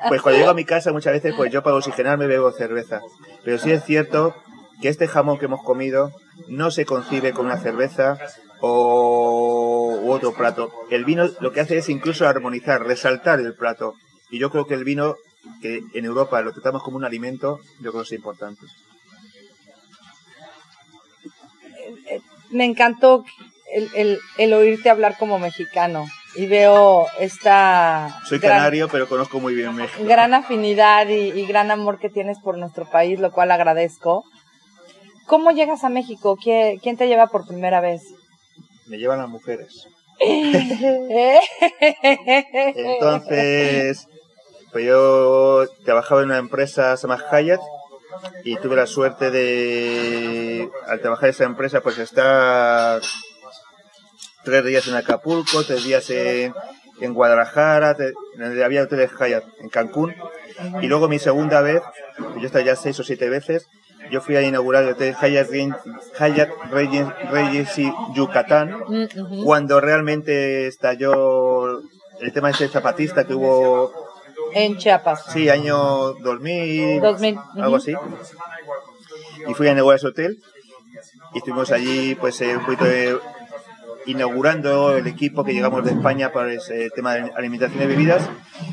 Pues 0.08 0.22
cuando 0.22 0.38
llego 0.38 0.50
a 0.50 0.54
mi 0.54 0.64
casa 0.64 0.92
muchas 0.92 1.12
veces, 1.12 1.34
pues 1.36 1.52
yo 1.52 1.62
para 1.62 1.76
oxigenarme 1.76 2.26
bebo 2.26 2.50
cerveza. 2.50 3.00
Pero 3.44 3.58
sí 3.58 3.70
es 3.70 3.84
cierto 3.84 4.34
que 4.80 4.88
este 4.88 5.08
jamón 5.08 5.38
que 5.38 5.46
hemos 5.46 5.62
comido 5.62 6.12
no 6.48 6.70
se 6.70 6.84
concibe 6.84 7.32
con 7.32 7.46
una 7.46 7.58
cerveza 7.58 8.18
o 8.60 9.98
u 10.02 10.10
otro 10.12 10.32
plato. 10.34 10.70
El 10.90 11.04
vino 11.04 11.28
lo 11.40 11.52
que 11.52 11.60
hace 11.60 11.78
es 11.78 11.88
incluso 11.88 12.26
armonizar, 12.26 12.82
resaltar 12.82 13.40
el 13.40 13.54
plato. 13.54 13.94
Y 14.30 14.38
yo 14.38 14.50
creo 14.50 14.66
que 14.66 14.74
el 14.74 14.84
vino, 14.84 15.16
que 15.60 15.82
en 15.94 16.04
Europa 16.04 16.40
lo 16.42 16.52
tratamos 16.52 16.82
como 16.82 16.96
un 16.96 17.04
alimento, 17.04 17.58
yo 17.80 17.90
creo 17.90 18.02
que 18.02 18.06
es 18.06 18.12
importante. 18.12 18.66
Me 22.50 22.64
encantó 22.64 23.24
el, 23.72 23.88
el, 23.94 24.20
el 24.38 24.52
oírte 24.52 24.90
hablar 24.90 25.16
como 25.18 25.38
mexicano 25.38 26.06
y 26.34 26.46
veo 26.46 27.06
esta 27.18 28.20
Soy 28.24 28.38
gran, 28.38 28.58
canario, 28.58 28.88
pero 28.88 29.08
conozco 29.08 29.40
muy 29.40 29.54
bien 29.54 29.74
México. 29.74 30.04
gran 30.04 30.34
afinidad 30.34 31.08
y, 31.08 31.30
y 31.30 31.46
gran 31.46 31.70
amor 31.70 31.98
que 31.98 32.08
tienes 32.08 32.38
por 32.40 32.58
nuestro 32.58 32.88
país, 32.88 33.18
lo 33.20 33.30
cual 33.32 33.50
agradezco. 33.50 34.24
¿Cómo 35.30 35.52
llegas 35.52 35.84
a 35.84 35.88
México? 35.90 36.36
¿Quién, 36.42 36.96
te 36.96 37.06
lleva 37.06 37.28
por 37.28 37.46
primera 37.46 37.80
vez? 37.80 38.02
Me 38.88 38.98
llevan 38.98 39.20
las 39.20 39.28
mujeres. 39.28 39.86
Entonces, 42.74 44.08
pues 44.72 44.84
yo 44.84 45.68
trabajaba 45.84 46.22
en 46.22 46.26
una 46.30 46.38
empresa, 46.38 46.96
se 46.96 47.06
llama 47.06 47.22
Hyatt, 47.30 47.60
y 48.42 48.56
tuve 48.56 48.74
la 48.74 48.88
suerte 48.88 49.30
de, 49.30 50.68
al 50.88 51.00
trabajar 51.00 51.26
en 51.28 51.30
esa 51.30 51.44
empresa, 51.44 51.80
pues 51.80 51.98
estar 51.98 53.00
tres 54.42 54.64
días 54.64 54.88
en 54.88 54.96
Acapulco, 54.96 55.62
tres 55.62 55.84
días 55.84 56.10
en, 56.10 56.52
en 57.00 57.14
Guadalajara, 57.14 57.96
había 58.64 58.82
hoteles 58.82 59.12
Hyatt 59.12 59.44
en 59.60 59.68
Cancún, 59.68 60.12
y 60.82 60.88
luego 60.88 61.06
mi 61.06 61.20
segunda 61.20 61.60
vez, 61.60 61.82
yo 62.18 62.46
estaba 62.46 62.64
ya 62.64 62.74
seis 62.74 62.98
o 62.98 63.04
siete 63.04 63.28
veces, 63.28 63.68
yo 64.10 64.20
fui 64.20 64.36
a 64.36 64.42
inaugurar 64.42 64.84
el 64.84 64.90
hotel 64.90 65.14
Hyatt, 65.20 65.48
Hyatt 66.18 66.50
Regency 67.30 67.92
Yucatán, 68.14 68.76
Mm, 68.88 69.44
cuando 69.44 69.80
realmente 69.80 70.66
estalló 70.66 71.78
el 72.20 72.32
tema 72.32 72.50
este 72.50 72.68
zapatista 72.68 73.24
que 73.26 73.34
hubo, 73.34 73.92
En 74.54 74.76
Chiapas. 74.78 75.26
sí, 75.32 75.48
año 75.48 76.12
2000, 76.14 77.00
2000, 77.00 77.38
algo 77.56 77.76
así. 77.76 77.94
Y 79.48 79.54
fui 79.54 79.68
a 79.68 79.72
inaugurar 79.72 79.98
ese 79.98 80.08
hotel 80.08 80.38
y 81.34 81.38
estuvimos 81.38 81.70
allí 81.70 82.14
pues 82.16 82.40
eh, 82.40 82.56
un 82.56 82.64
poquito 82.64 82.84
de- 82.84 83.18
inaugurando 84.06 84.96
el 84.96 85.06
equipo 85.06 85.44
que 85.44 85.52
llegamos 85.52 85.84
de 85.84 85.92
España 85.92 86.32
para 86.32 86.52
ese 86.52 86.90
tema 86.90 87.14
de 87.14 87.30
alimentación 87.36 87.82
y 87.82 87.86
bebidas. 87.86 88.28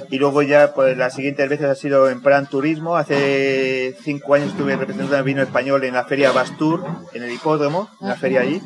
Y 0.09 0.17
luego 0.17 0.41
ya 0.41 0.73
pues 0.73 0.97
las 0.97 1.15
siguientes 1.15 1.49
veces 1.49 1.67
ha 1.67 1.75
sido 1.75 2.09
en 2.09 2.21
plan 2.21 2.47
turismo. 2.47 2.95
Hace 2.95 3.95
cinco 4.01 4.33
años 4.33 4.49
estuve 4.49 4.75
representando 4.75 5.17
el 5.17 5.23
vino 5.23 5.41
español 5.41 5.83
en 5.83 5.93
la 5.93 6.05
feria 6.05 6.31
Bastur 6.31 6.85
en 7.13 7.23
el 7.23 7.31
hipódromo 7.31 7.89
en 8.01 8.09
la 8.09 8.15
feria 8.15 8.41
allí. 8.41 8.61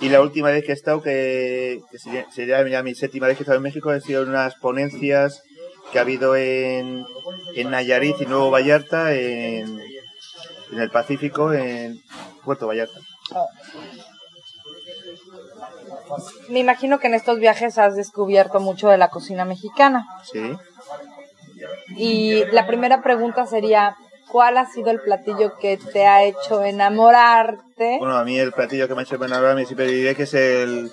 Y 0.00 0.08
la 0.10 0.20
última 0.20 0.50
vez 0.50 0.64
que 0.64 0.72
he 0.72 0.74
estado 0.74 1.02
que, 1.02 1.80
que 1.90 1.98
sería, 1.98 2.30
sería 2.30 2.66
ya 2.68 2.82
mi 2.82 2.94
séptima 2.94 3.26
vez 3.26 3.36
que 3.36 3.42
he 3.42 3.44
estado 3.44 3.56
en 3.56 3.64
México 3.64 3.90
han 3.90 4.00
sido 4.00 4.22
unas 4.22 4.54
ponencias 4.56 5.42
que 5.92 5.98
ha 5.98 6.02
habido 6.02 6.36
en, 6.36 7.04
en 7.54 7.70
Nayarit 7.70 8.20
y 8.20 8.26
Nuevo 8.26 8.50
Vallarta 8.50 9.14
en, 9.14 9.80
en 10.72 10.78
el 10.78 10.90
Pacífico 10.90 11.52
en 11.52 12.00
Puerto 12.44 12.66
Vallarta 12.66 13.00
Me 16.48 16.60
imagino 16.60 16.98
que 16.98 17.08
en 17.08 17.14
estos 17.14 17.38
viajes 17.38 17.78
has 17.78 17.96
descubierto 17.96 18.60
mucho 18.60 18.88
de 18.88 18.98
la 18.98 19.08
cocina 19.08 19.44
mexicana. 19.44 20.06
sí 20.30 20.56
Y 21.96 22.44
la 22.46 22.66
primera 22.66 23.02
pregunta 23.02 23.46
sería, 23.46 23.96
¿cuál 24.28 24.58
ha 24.58 24.66
sido 24.66 24.90
el 24.90 25.00
platillo 25.00 25.58
que 25.58 25.76
te 25.76 26.06
ha 26.06 26.24
hecho 26.24 26.62
enamorarte? 26.62 27.98
Bueno, 27.98 28.16
a 28.16 28.24
mí 28.24 28.38
el 28.38 28.52
platillo 28.52 28.88
que 28.88 28.94
me 28.94 29.00
ha 29.00 29.04
hecho 29.04 29.16
enamorar, 29.16 29.54
me 29.54 29.64
siempre 29.64 29.86
diré 29.86 30.14
que 30.14 30.24
es 30.24 30.34
el, 30.34 30.90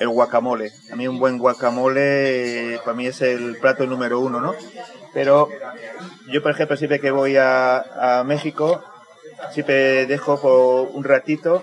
el 0.00 0.08
guacamole. 0.08 0.72
A 0.92 0.96
mí 0.96 1.06
un 1.08 1.18
buen 1.18 1.38
guacamole, 1.38 2.74
eh, 2.74 2.78
para 2.84 2.96
mí 2.96 3.06
es 3.06 3.22
el 3.22 3.56
plato 3.58 3.86
número 3.86 4.20
uno, 4.20 4.40
¿no? 4.40 4.54
Pero 5.12 5.48
yo, 6.28 6.42
por 6.42 6.52
ejemplo, 6.52 6.76
siempre 6.76 7.00
que 7.00 7.10
voy 7.10 7.36
a, 7.36 8.20
a 8.20 8.24
México, 8.24 8.82
siempre 9.52 10.06
dejo 10.06 10.40
por 10.40 10.88
un 10.94 11.04
ratito. 11.04 11.62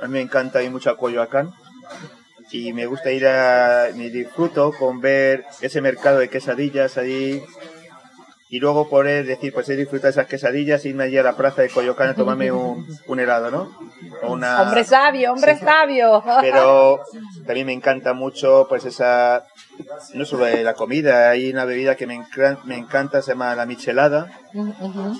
A 0.00 0.06
mí 0.06 0.14
me 0.14 0.20
encanta 0.20 0.62
ir 0.62 0.70
mucho 0.70 0.90
a 0.90 0.96
Coyoacán. 0.96 1.52
Y 2.50 2.72
me 2.72 2.86
gusta 2.86 3.10
ir 3.10 3.26
a... 3.26 3.88
Me 3.94 4.10
disfruto 4.10 4.72
con 4.72 5.00
ver 5.00 5.44
ese 5.60 5.80
mercado 5.80 6.18
de 6.18 6.28
quesadillas 6.28 6.96
allí. 6.98 7.42
Y 8.48 8.60
luego 8.60 8.88
poder 8.88 9.26
decir, 9.26 9.52
pues 9.52 9.68
he 9.70 9.74
disfrutado 9.74 10.08
esas 10.10 10.28
quesadillas, 10.28 10.84
irme 10.86 11.02
allí 11.02 11.18
a 11.18 11.24
la 11.24 11.32
plaza 11.36 11.62
de 11.62 11.68
Coyoacán 11.68 12.10
a 12.10 12.14
tomarme 12.14 12.52
un, 12.52 12.86
un 13.08 13.18
helado, 13.20 13.50
¿no? 13.50 13.76
Una- 14.22 14.62
Hombre 14.62 14.84
sabio, 14.84 15.32
hombre 15.32 15.56
Sí. 15.56 15.64
sabio. 15.64 16.22
pero 16.40 17.00
también 17.44 17.66
me 17.66 17.72
encanta 17.72 18.12
mucho 18.12 18.66
pues 18.68 18.84
esa 18.84 19.44
no 20.14 20.24
solo 20.24 20.46
la 20.46 20.74
comida 20.74 21.28
hay 21.30 21.50
una 21.50 21.64
bebida 21.64 21.96
que 21.96 22.06
me, 22.06 22.14
encran- 22.16 22.62
me 22.64 22.76
encanta 22.78 23.20
se 23.20 23.32
llama 23.32 23.54
la 23.56 23.66
michelada 23.66 24.30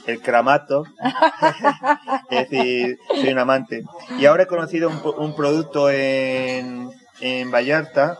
el 0.06 0.20
cramato 0.22 0.84
es 2.30 2.48
decir 2.48 2.98
soy 3.08 3.28
un 3.32 3.38
amante 3.38 3.82
y 4.18 4.26
ahora 4.26 4.44
he 4.44 4.46
conocido 4.46 4.88
un, 4.88 5.00
un 5.18 5.34
producto 5.34 5.90
en, 5.90 6.90
en 7.20 7.50
Vallarta 7.50 8.18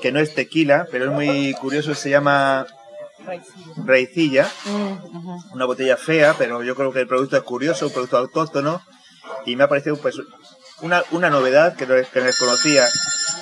que 0.00 0.12
no 0.12 0.20
es 0.20 0.34
tequila 0.34 0.86
pero 0.90 1.06
es 1.06 1.10
muy 1.10 1.54
curioso 1.54 1.94
se 1.94 2.10
llama 2.10 2.66
raicilla 3.84 4.50
una 5.52 5.64
botella 5.64 5.96
fea, 5.96 6.34
pero 6.36 6.62
yo 6.62 6.74
creo 6.74 6.92
que 6.92 7.00
el 7.00 7.06
producto 7.06 7.36
es 7.36 7.42
curioso, 7.42 7.86
un 7.86 7.92
producto 7.92 8.18
autóctono, 8.18 8.82
y 9.46 9.56
me 9.56 9.64
ha 9.64 9.68
parecido 9.68 9.96
pues 9.96 10.16
una, 10.82 11.02
una 11.12 11.30
novedad 11.30 11.76
que 11.76 11.86
no, 11.86 11.94
que 11.94 12.20
no 12.20 12.26
desconocía. 12.26 12.86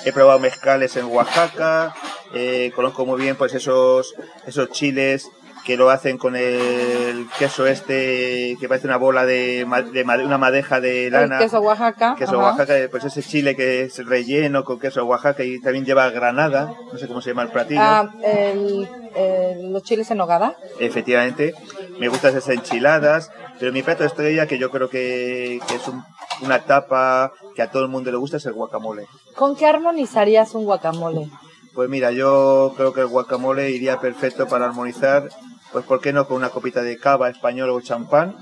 He 0.05 0.11
probado 0.11 0.39
mezcales 0.39 0.95
en 0.97 1.05
Oaxaca, 1.05 1.93
eh, 2.33 2.71
conozco 2.75 3.05
muy 3.05 3.21
bien 3.21 3.35
pues 3.35 3.53
esos, 3.53 4.13
esos 4.45 4.69
chiles 4.71 5.29
que 5.65 5.77
lo 5.77 5.89
hacen 5.89 6.17
con 6.17 6.35
el 6.35 7.27
queso 7.39 7.65
este 7.67 8.57
que 8.59 8.67
parece 8.67 8.87
una 8.87 8.97
bola 8.97 9.25
de, 9.25 9.65
de 9.93 10.03
una 10.25 10.37
madeja 10.37 10.79
de 10.81 11.09
lana. 11.09 11.37
El 11.37 11.43
queso 11.43 11.59
Oaxaca. 11.61 12.15
Queso 12.17 12.39
ajá. 12.39 12.49
Oaxaca, 12.57 12.73
pues 12.91 13.05
ese 13.05 13.23
chile 13.23 13.55
que 13.55 13.83
es 13.83 14.05
relleno 14.05 14.63
con 14.65 14.79
queso 14.79 15.05
Oaxaca 15.05 15.43
y 15.43 15.61
también 15.61 15.85
lleva 15.85 16.09
granada, 16.09 16.73
no 16.91 16.97
sé 16.97 17.07
cómo 17.07 17.21
se 17.21 17.29
llama 17.29 17.43
el 17.43 17.49
platillo. 17.49 17.79
Ah, 17.81 18.09
el, 18.23 18.87
el- 19.15 19.71
los 19.73 19.83
chiles 19.83 20.09
en 20.11 20.17
nogada. 20.17 20.55
Efectivamente, 20.79 21.53
me 21.99 22.09
gustan 22.09 22.35
esas 22.35 22.49
enchiladas, 22.49 23.31
pero 23.59 23.71
mi 23.71 23.83
plato 23.83 24.03
estrella, 24.03 24.47
que 24.47 24.57
yo 24.57 24.69
creo 24.69 24.89
que, 24.89 25.59
que 25.67 25.75
es 25.75 25.87
un- 25.87 26.03
una 26.41 26.59
tapa 26.59 27.31
que 27.55 27.61
a 27.61 27.71
todo 27.71 27.83
el 27.83 27.89
mundo 27.89 28.11
le 28.11 28.17
gusta, 28.17 28.37
es 28.37 28.45
el 28.45 28.53
guacamole. 28.53 29.05
¿Con 29.35 29.55
qué 29.55 29.65
armonizarías 29.67 30.55
un 30.55 30.65
guacamole? 30.65 31.29
Pues 31.73 31.89
mira, 31.89 32.11
yo 32.11 32.73
creo 32.77 32.93
que 32.93 33.01
el 33.01 33.07
guacamole 33.07 33.71
iría 33.71 33.99
perfecto 33.99 34.47
para 34.47 34.65
armonizar, 34.65 35.29
pues 35.73 35.83
¿por 35.85 35.99
qué 35.99 36.13
no 36.13 36.27
con 36.27 36.37
una 36.37 36.49
copita 36.49 36.81
de 36.81 36.97
cava 36.97 37.29
español 37.29 37.71
o 37.71 37.81
champán? 37.81 38.37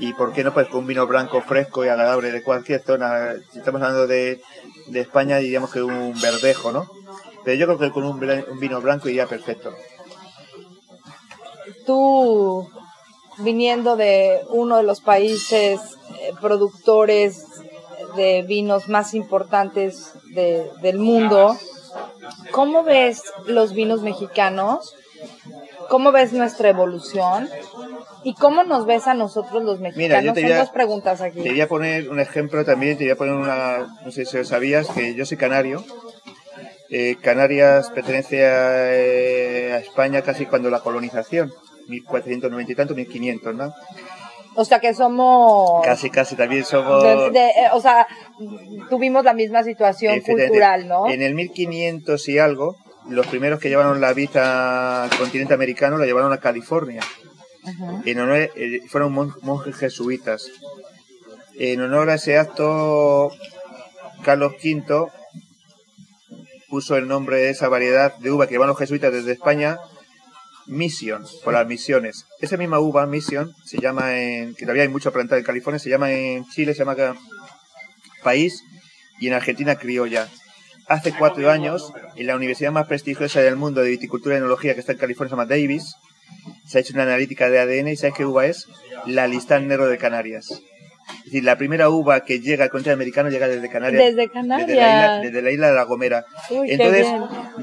Y 0.00 0.12
¿por 0.12 0.32
qué 0.32 0.44
no 0.44 0.52
pues 0.52 0.68
con 0.68 0.80
un 0.80 0.86
vino 0.86 1.06
blanco 1.06 1.40
fresco 1.40 1.84
y 1.84 1.88
agradable 1.88 2.30
de 2.32 2.42
cualquier 2.42 2.82
zona? 2.82 3.34
Si 3.52 3.58
estamos 3.60 3.80
hablando 3.80 4.06
de, 4.06 4.42
de 4.88 5.00
España 5.00 5.38
diríamos 5.38 5.70
que 5.72 5.82
un 5.82 6.20
verdejo, 6.20 6.72
¿no? 6.72 6.86
Pero 7.44 7.56
yo 7.56 7.66
creo 7.66 7.78
que 7.78 7.90
con 7.92 8.04
un, 8.04 8.20
vino 8.60 8.80
blanco 8.82 9.08
iría 9.08 9.26
perfecto. 9.26 9.72
Tú, 11.86 12.68
viniendo 13.38 13.96
de 13.96 14.40
uno 14.50 14.76
de 14.76 14.82
los 14.82 15.00
países 15.00 15.80
eh, 16.20 16.32
productores 16.40 17.46
de 18.16 18.42
vinos 18.42 18.88
más 18.88 19.14
importantes 19.14 20.12
de- 20.34 20.68
del 20.82 20.98
mundo, 20.98 21.56
¿cómo 22.50 22.82
ves 22.82 23.22
los 23.46 23.72
vinos 23.72 24.02
mexicanos? 24.02 24.94
¿Cómo 25.90 26.12
ves 26.12 26.32
nuestra 26.32 26.70
evolución? 26.70 27.48
¿Y 28.22 28.34
cómo 28.34 28.64
nos 28.64 28.86
ves 28.86 29.06
a 29.06 29.14
nosotros 29.14 29.62
los 29.64 29.80
mexicanos? 29.80 30.24
yo 30.24 30.32
te 30.32 30.42
Son 30.42 30.52
a- 30.52 30.58
dos 30.58 30.70
preguntas 30.70 31.20
aquí. 31.20 31.42
Te 31.42 31.50
voy 31.50 31.60
a 31.60 31.68
poner 31.68 32.08
un 32.08 32.20
ejemplo 32.20 32.64
también, 32.64 32.96
te 32.96 33.04
voy 33.04 33.10
a 33.12 33.16
poner 33.16 33.34
una, 33.34 33.96
no 34.04 34.10
sé 34.10 34.24
si 34.24 34.36
lo 34.36 34.44
sabías, 34.44 34.88
que 34.88 35.14
yo 35.14 35.26
soy 35.26 35.36
canario. 35.36 35.84
Eh, 36.90 37.16
Canarias 37.22 37.90
pertenece 37.90 38.46
a, 38.46 38.94
eh, 38.94 39.72
a 39.74 39.78
España 39.78 40.22
casi 40.22 40.46
cuando 40.46 40.70
la 40.70 40.80
colonización, 40.80 41.52
1490 41.88 42.72
y 42.72 42.74
tanto, 42.74 42.94
1500, 42.94 43.54
¿no? 43.54 43.72
O 44.56 44.64
sea 44.64 44.80
que 44.80 44.92
somos... 44.94 45.84
Casi, 45.84 46.10
casi, 46.10 46.34
también 46.34 46.64
somos... 46.64 47.02
de- 47.02 47.30
de- 47.30 47.46
eh, 47.50 47.68
o 47.72 47.80
sea, 47.80 48.06
tuvimos 48.90 49.24
la 49.24 49.32
misma 49.34 49.62
situación 49.62 50.20
cultural, 50.20 50.88
¿no? 50.88 51.08
En 51.08 51.22
el 51.22 51.34
1500 51.34 52.28
y 52.28 52.38
algo, 52.38 52.76
los 53.08 53.26
primeros 53.26 53.58
que 53.60 53.68
llevaron 53.68 54.00
la 54.00 54.12
vid 54.12 54.36
al 54.36 55.10
continente 55.10 55.54
americano 55.54 55.96
la 55.98 56.06
llevaron 56.06 56.32
a 56.32 56.38
California. 56.38 57.02
En 58.04 58.18
honor, 58.20 58.50
eh, 58.56 58.80
fueron 58.88 59.12
mon- 59.12 59.34
monjes 59.42 59.76
jesuitas. 59.76 60.46
En 61.58 61.80
honor 61.80 62.08
a 62.10 62.14
ese 62.14 62.38
acto, 62.38 63.30
Carlos 64.22 64.54
V 64.62 65.08
puso 66.68 66.96
el 66.96 67.08
nombre 67.08 67.36
de 67.38 67.50
esa 67.50 67.68
variedad 67.68 68.16
de 68.18 68.30
uva 68.30 68.46
que 68.46 68.54
llevan 68.54 68.68
los 68.68 68.78
jesuitas 68.78 69.12
desde 69.12 69.32
España, 69.32 69.78
Mission, 70.66 71.24
por 71.42 71.52
las 71.52 71.66
misiones. 71.66 72.26
Esa 72.40 72.56
misma 72.56 72.78
uva, 72.78 73.04
Mission, 73.06 73.52
se 73.64 73.78
llama 73.78 74.16
en, 74.16 74.54
que 74.54 74.62
todavía 74.64 74.84
hay 74.84 74.88
mucho 74.88 75.12
plantada 75.12 75.38
en 75.40 75.44
California, 75.44 75.80
se 75.80 75.90
llama 75.90 76.12
en 76.12 76.46
Chile, 76.48 76.72
se 76.74 76.78
llama 76.80 76.92
acá 76.92 77.16
País, 78.22 78.62
y 79.18 79.26
en 79.26 79.34
Argentina 79.34 79.74
Criolla. 79.76 80.28
Hace 80.90 81.14
cuatro 81.16 81.48
años, 81.52 81.92
en 82.16 82.26
la 82.26 82.34
universidad 82.34 82.72
más 82.72 82.88
prestigiosa 82.88 83.40
del 83.40 83.54
mundo 83.54 83.80
de 83.80 83.90
viticultura 83.90 84.34
y 84.34 84.38
enología 84.38 84.74
que 84.74 84.80
está 84.80 84.90
en 84.90 84.98
California, 84.98 85.28
se 85.28 85.36
llama 85.36 85.46
Davis, 85.46 85.94
se 86.66 86.78
ha 86.78 86.80
hecho 86.80 86.94
una 86.94 87.04
analítica 87.04 87.48
de 87.48 87.60
ADN 87.60 87.86
y 87.90 87.96
¿sabes 87.96 88.16
qué 88.16 88.26
uva 88.26 88.46
es? 88.46 88.66
La 89.06 89.28
listán 89.28 89.68
negro 89.68 89.86
de 89.86 89.98
Canarias. 89.98 90.48
Es 91.18 91.24
decir, 91.24 91.44
la 91.44 91.56
primera 91.56 91.88
uva 91.88 92.20
que 92.20 92.40
llega 92.40 92.64
al 92.64 92.70
continente 92.70 92.94
americano 92.94 93.28
llega 93.30 93.46
desde 93.48 93.68
Canarias. 93.68 94.02
Desde 94.02 94.30
Canarias. 94.30 94.66
Desde 94.68 94.80
la 94.80 94.88
isla, 94.90 95.18
desde 95.20 95.42
la 95.42 95.50
isla 95.50 95.68
de 95.68 95.74
La 95.74 95.82
Gomera. 95.84 96.24
Uy, 96.50 96.70
Entonces, 96.70 97.06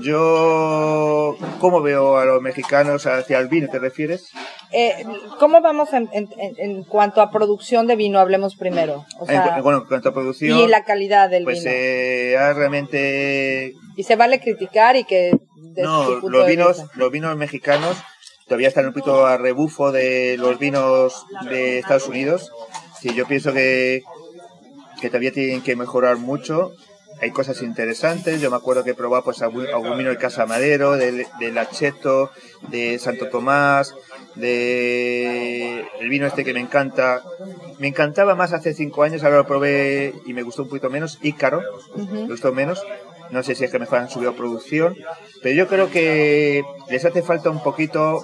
yo, 0.01 1.35
¿cómo 1.59 1.81
veo 1.81 2.17
a 2.17 2.25
los 2.25 2.41
mexicanos 2.41 3.05
hacia 3.05 3.39
el 3.39 3.47
vino? 3.47 3.67
¿Te 3.69 3.79
refieres? 3.79 4.29
Eh, 4.71 5.03
¿Cómo 5.39 5.61
vamos 5.61 5.93
en, 5.93 6.09
en- 6.11 6.83
cuanto 6.83 7.21
a 7.21 7.31
producción 7.31 7.87
de 7.87 7.95
vino? 7.95 8.19
Hablemos 8.19 8.55
primero. 8.55 9.05
O 9.19 9.25
sea, 9.25 9.59
bueno, 9.61 9.79
en 9.79 9.85
cuanto 9.85 10.09
a 10.09 10.13
producción, 10.13 10.59
y 10.59 10.67
la 10.67 10.83
calidad 10.83 11.29
del 11.29 11.43
pues 11.43 11.59
vino. 11.59 11.71
eh, 11.73 12.37
ha 12.37 12.53
realmente 12.53 13.73
y 13.95 14.03
se 14.03 14.15
vale 14.15 14.39
criticar 14.39 14.95
y 14.95 15.03
que... 15.03 15.31
No, 15.75 16.19
los 16.27 16.47
vinos, 16.47 16.85
los 16.95 17.11
vinos 17.11 17.35
mexicanos 17.37 17.97
todavía 18.47 18.67
están 18.69 18.85
un 18.87 18.93
poquito 18.93 19.25
a 19.27 19.37
rebufo 19.37 19.91
de 19.91 20.35
los 20.37 20.57
vinos 20.57 21.25
de 21.49 21.79
Estados 21.79 22.07
Unidos. 22.07 22.51
Sí, 23.01 23.13
yo 23.13 23.27
pienso 23.27 23.53
que, 23.53 24.03
que 24.99 25.07
todavía 25.09 25.31
tienen 25.31 25.61
que 25.61 25.75
mejorar 25.75 26.17
mucho. 26.17 26.73
Hay 27.21 27.31
cosas 27.31 27.61
interesantes. 27.61 28.41
Yo 28.41 28.51
me 28.51 28.57
acuerdo 28.57 28.83
que 28.83 28.91
he 28.91 28.95
probado 28.95 29.23
pues 29.23 29.41
algún, 29.41 29.65
vino 29.97 30.09
de 30.09 30.17
Casa 30.17 30.45
Madero, 30.45 30.97
de, 30.97 31.25
de 31.39 31.51
Lacheto, 31.51 32.31
de 32.69 32.99
Santo 32.99 33.27
Tomás, 33.29 33.95
de 34.35 35.83
el 35.99 36.09
vino 36.09 36.27
este 36.27 36.43
que 36.45 36.53
me 36.53 36.59
encanta. 36.59 37.23
Me 37.79 37.87
encantaba 37.87 38.35
más 38.35 38.53
hace 38.53 38.73
cinco 38.73 39.03
años, 39.03 39.23
ahora 39.23 39.37
lo 39.37 39.47
probé 39.47 40.13
y 40.25 40.33
me 40.33 40.43
gustó 40.43 40.63
un 40.63 40.69
poquito 40.69 40.89
menos. 40.89 41.17
Ícaro, 41.21 41.61
me 41.95 42.27
gustó 42.27 42.53
menos. 42.53 42.83
No 43.31 43.43
sé 43.43 43.55
si 43.55 43.65
es 43.65 43.71
que 43.71 43.79
mejor 43.79 43.99
han 43.99 44.09
subido 44.09 44.35
producción, 44.35 44.95
pero 45.41 45.53
yo 45.53 45.67
creo 45.67 45.89
que 45.91 46.63
les 46.89 47.03
hace 47.03 47.21
falta 47.21 47.49
un 47.49 47.61
poquito 47.61 48.21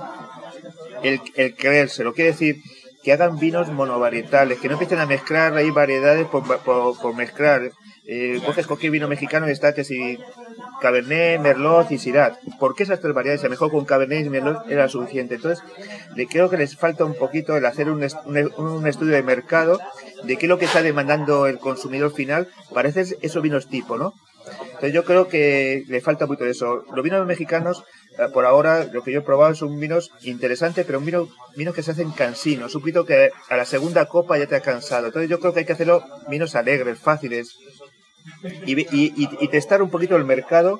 el, 1.01 1.19
el 1.36 1.55
creérselo. 1.55 2.13
Quiere 2.13 2.31
decir, 2.31 2.57
que 3.03 3.11
hagan 3.11 3.37
vinos 3.37 3.69
monovarietales, 3.69 4.59
que 4.59 4.67
no 4.67 4.73
empiecen 4.73 4.99
a 4.99 5.05
mezclar 5.05 5.55
ahí 5.55 5.69
variedades 5.71 6.25
por, 6.27 6.43
por, 6.61 6.97
por 6.99 7.15
mezclar. 7.15 7.71
Eh, 8.05 8.41
coges 8.45 8.67
cualquier 8.67 8.91
vino 8.91 9.07
mexicano 9.07 9.47
y 9.47 9.51
está 9.51 9.73
que 9.73 9.85
si 9.85 10.17
Cabernet, 10.81 11.39
Merlot 11.39 11.91
y 11.91 11.97
Syrah. 11.97 12.37
¿Por 12.59 12.75
qué 12.75 12.83
esas 12.83 12.99
tres 12.99 13.13
variedades? 13.13 13.41
A 13.41 13.45
lo 13.45 13.51
mejor 13.51 13.71
con 13.71 13.85
Cabernet 13.85 14.25
y 14.25 14.29
Merlot 14.29 14.69
era 14.69 14.89
suficiente. 14.89 15.35
Entonces, 15.35 15.63
le 16.15 16.27
creo 16.27 16.49
que 16.49 16.57
les 16.57 16.75
falta 16.75 17.05
un 17.05 17.15
poquito 17.15 17.55
el 17.55 17.65
hacer 17.65 17.89
un, 17.89 18.05
un, 18.57 18.87
estudio 18.87 19.13
de 19.13 19.23
mercado 19.23 19.79
de 20.23 20.37
qué 20.37 20.45
es 20.45 20.49
lo 20.49 20.57
que 20.57 20.65
está 20.65 20.81
demandando 20.81 21.47
el 21.47 21.59
consumidor 21.59 22.11
final 22.13 22.49
para 22.73 22.89
hacer 22.89 23.05
esos 23.21 23.41
vinos 23.41 23.67
tipo, 23.67 23.97
¿no? 23.97 24.13
Entonces 24.65 24.93
yo 24.93 25.05
creo 25.05 25.29
que 25.29 25.85
le 25.87 26.01
falta 26.01 26.25
mucho 26.25 26.43
de 26.43 26.51
eso. 26.51 26.83
Los 26.93 27.03
vinos 27.03 27.25
mexicanos, 27.25 27.83
por 28.34 28.45
ahora, 28.45 28.86
lo 28.91 29.04
que 29.04 29.12
yo 29.12 29.19
he 29.19 29.23
probado 29.23 29.56
son 29.56 29.80
vinos 29.80 30.12
interesantes, 30.21 30.86
pero 30.86 30.99
un 30.99 31.06
vino, 31.06 31.30
vinos 31.56 31.73
que 31.73 31.84
se 31.84 31.91
hacen 31.91 32.12
cansinos. 32.12 32.76
Un 32.76 32.84
que 33.06 33.32
a 33.49 33.58
la 33.58 33.65
segunda 33.65 34.06
copa 34.06 34.38
ya 34.38 34.47
te 34.47 34.56
ha 34.56 34.62
cansado. 34.62 35.08
Entonces 35.08 35.30
yo 35.30 35.39
creo 35.39 35.54
que 35.54 35.62
hay 35.62 35.65
que 35.65 35.73
hacerlo 35.73 36.04
vinos 36.28 36.56
alegres, 36.56 36.99
fáciles. 36.99 37.58
Y, 38.65 38.80
y, 38.91 39.47
testar 39.49 39.82
un 39.82 39.89
poquito 39.89 40.15
el 40.15 40.23
mercado, 40.26 40.80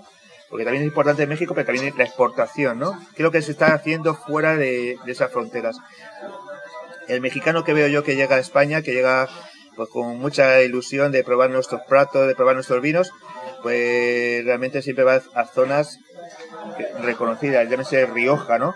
porque 0.50 0.64
también 0.64 0.84
es 0.84 0.88
importante 0.88 1.24
en 1.24 1.30
México, 1.30 1.54
pero 1.54 1.66
también 1.66 1.94
la 1.98 2.06
exportación, 2.06 2.80
¿no? 2.80 2.98
¿Qué 3.16 3.18
es 3.18 3.24
lo 3.24 3.32
que 3.32 3.42
se 3.42 3.52
está 3.52 3.74
haciendo 3.74 4.16
fuera 4.16 4.56
de, 4.56 4.98
de 5.06 5.12
esas 5.12 5.32
fronteras? 5.32 5.78
El 7.08 7.20
mexicano 7.20 7.66
que 7.66 7.74
veo 7.74 7.88
yo 7.88 8.04
que 8.04 8.16
llega 8.16 8.38
a 8.38 8.40
España, 8.40 8.82
que 8.82 8.94
llega 8.94 9.28
pues 9.76 9.90
con 9.90 10.20
mucha 10.20 10.62
ilusión 10.62 11.12
de 11.12 11.24
probar 11.24 11.50
nuestros 11.50 11.82
platos, 11.88 12.28
de 12.28 12.36
probar 12.36 12.56
nuestros 12.56 12.82
vinos, 12.82 13.12
pues 13.62 14.46
realmente 14.46 14.82
siempre 14.82 15.04
va 15.04 15.22
a 15.34 15.46
zonas 15.46 16.00
reconocidas, 17.02 17.70
llámese 17.70 18.06
Rioja, 18.06 18.58
¿no? 18.60 18.74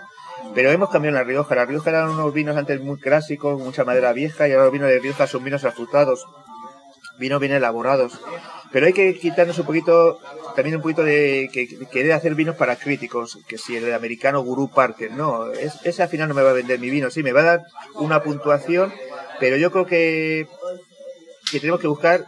Pero 0.54 0.70
hemos 0.70 0.90
cambiado 0.90 1.16
la 1.16 1.24
Rioja. 1.24 1.54
La 1.54 1.64
Rioja 1.66 1.90
eran 1.90 2.10
unos 2.10 2.32
vinos 2.32 2.56
antes 2.56 2.80
muy 2.80 2.98
clásicos, 2.98 3.60
mucha 3.60 3.84
madera 3.84 4.12
vieja, 4.12 4.48
y 4.48 4.52
ahora 4.52 4.64
los 4.64 4.72
vinos 4.72 4.88
de 4.88 4.98
Rioja 4.98 5.26
son 5.26 5.44
vinos 5.44 5.64
afrutados, 5.64 6.24
vinos 7.18 7.40
bien 7.40 7.52
elaborados. 7.52 8.20
Pero 8.70 8.86
hay 8.86 8.92
que 8.92 9.18
quitarnos 9.18 9.58
un 9.58 9.64
poquito, 9.66 10.20
también 10.54 10.76
un 10.76 10.82
poquito 10.82 11.02
de 11.02 11.48
que 11.52 11.66
que 11.66 11.86
querer 11.86 12.12
hacer 12.12 12.34
vinos 12.34 12.56
para 12.56 12.76
críticos, 12.76 13.38
que 13.48 13.56
si 13.58 13.76
el 13.76 13.92
americano 13.94 14.42
Guru 14.42 14.68
Parker, 14.68 15.10
no, 15.12 15.50
es- 15.52 15.78
ese 15.84 16.02
al 16.02 16.08
final 16.10 16.28
no 16.28 16.34
me 16.34 16.42
va 16.42 16.50
a 16.50 16.54
vender 16.54 16.78
mi 16.78 16.90
vino, 16.90 17.10
sí, 17.10 17.22
me 17.22 17.32
va 17.32 17.40
a 17.40 17.44
dar 17.44 17.62
una 17.94 18.22
puntuación, 18.22 18.92
pero 19.40 19.56
yo 19.56 19.70
creo 19.72 19.86
que, 19.86 20.46
que 21.50 21.60
tenemos 21.60 21.80
que 21.80 21.86
buscar 21.88 22.24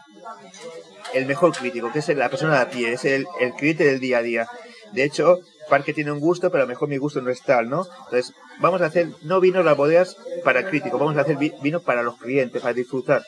el 1.12 1.26
mejor 1.26 1.52
crítico, 1.52 1.92
que 1.92 1.98
es 1.98 2.08
la 2.08 2.28
persona 2.30 2.54
de 2.56 2.60
a 2.62 2.70
pie, 2.70 2.92
es 2.92 3.04
el, 3.04 3.26
el 3.40 3.52
cliente 3.52 3.84
del 3.84 4.00
día 4.00 4.18
a 4.18 4.22
día. 4.22 4.48
De 4.92 5.04
hecho, 5.04 5.38
Parque 5.68 5.92
tiene 5.92 6.10
un 6.12 6.20
gusto, 6.20 6.50
pero 6.50 6.62
a 6.62 6.66
lo 6.66 6.68
mejor 6.70 6.88
mi 6.88 6.96
gusto 6.96 7.20
no 7.20 7.30
es 7.30 7.42
tal, 7.42 7.68
¿no? 7.68 7.86
Entonces, 8.04 8.32
vamos 8.58 8.82
a 8.82 8.86
hacer 8.86 9.08
no 9.22 9.40
vinos 9.40 9.64
las 9.64 9.76
bodegas 9.76 10.16
para 10.44 10.68
críticos, 10.68 10.98
vamos 10.98 11.16
a 11.16 11.20
hacer 11.20 11.36
vi- 11.36 11.52
vinos 11.62 11.82
para 11.82 12.02
los 12.02 12.16
clientes, 12.18 12.60
para 12.60 12.74
disfrutar. 12.74 13.22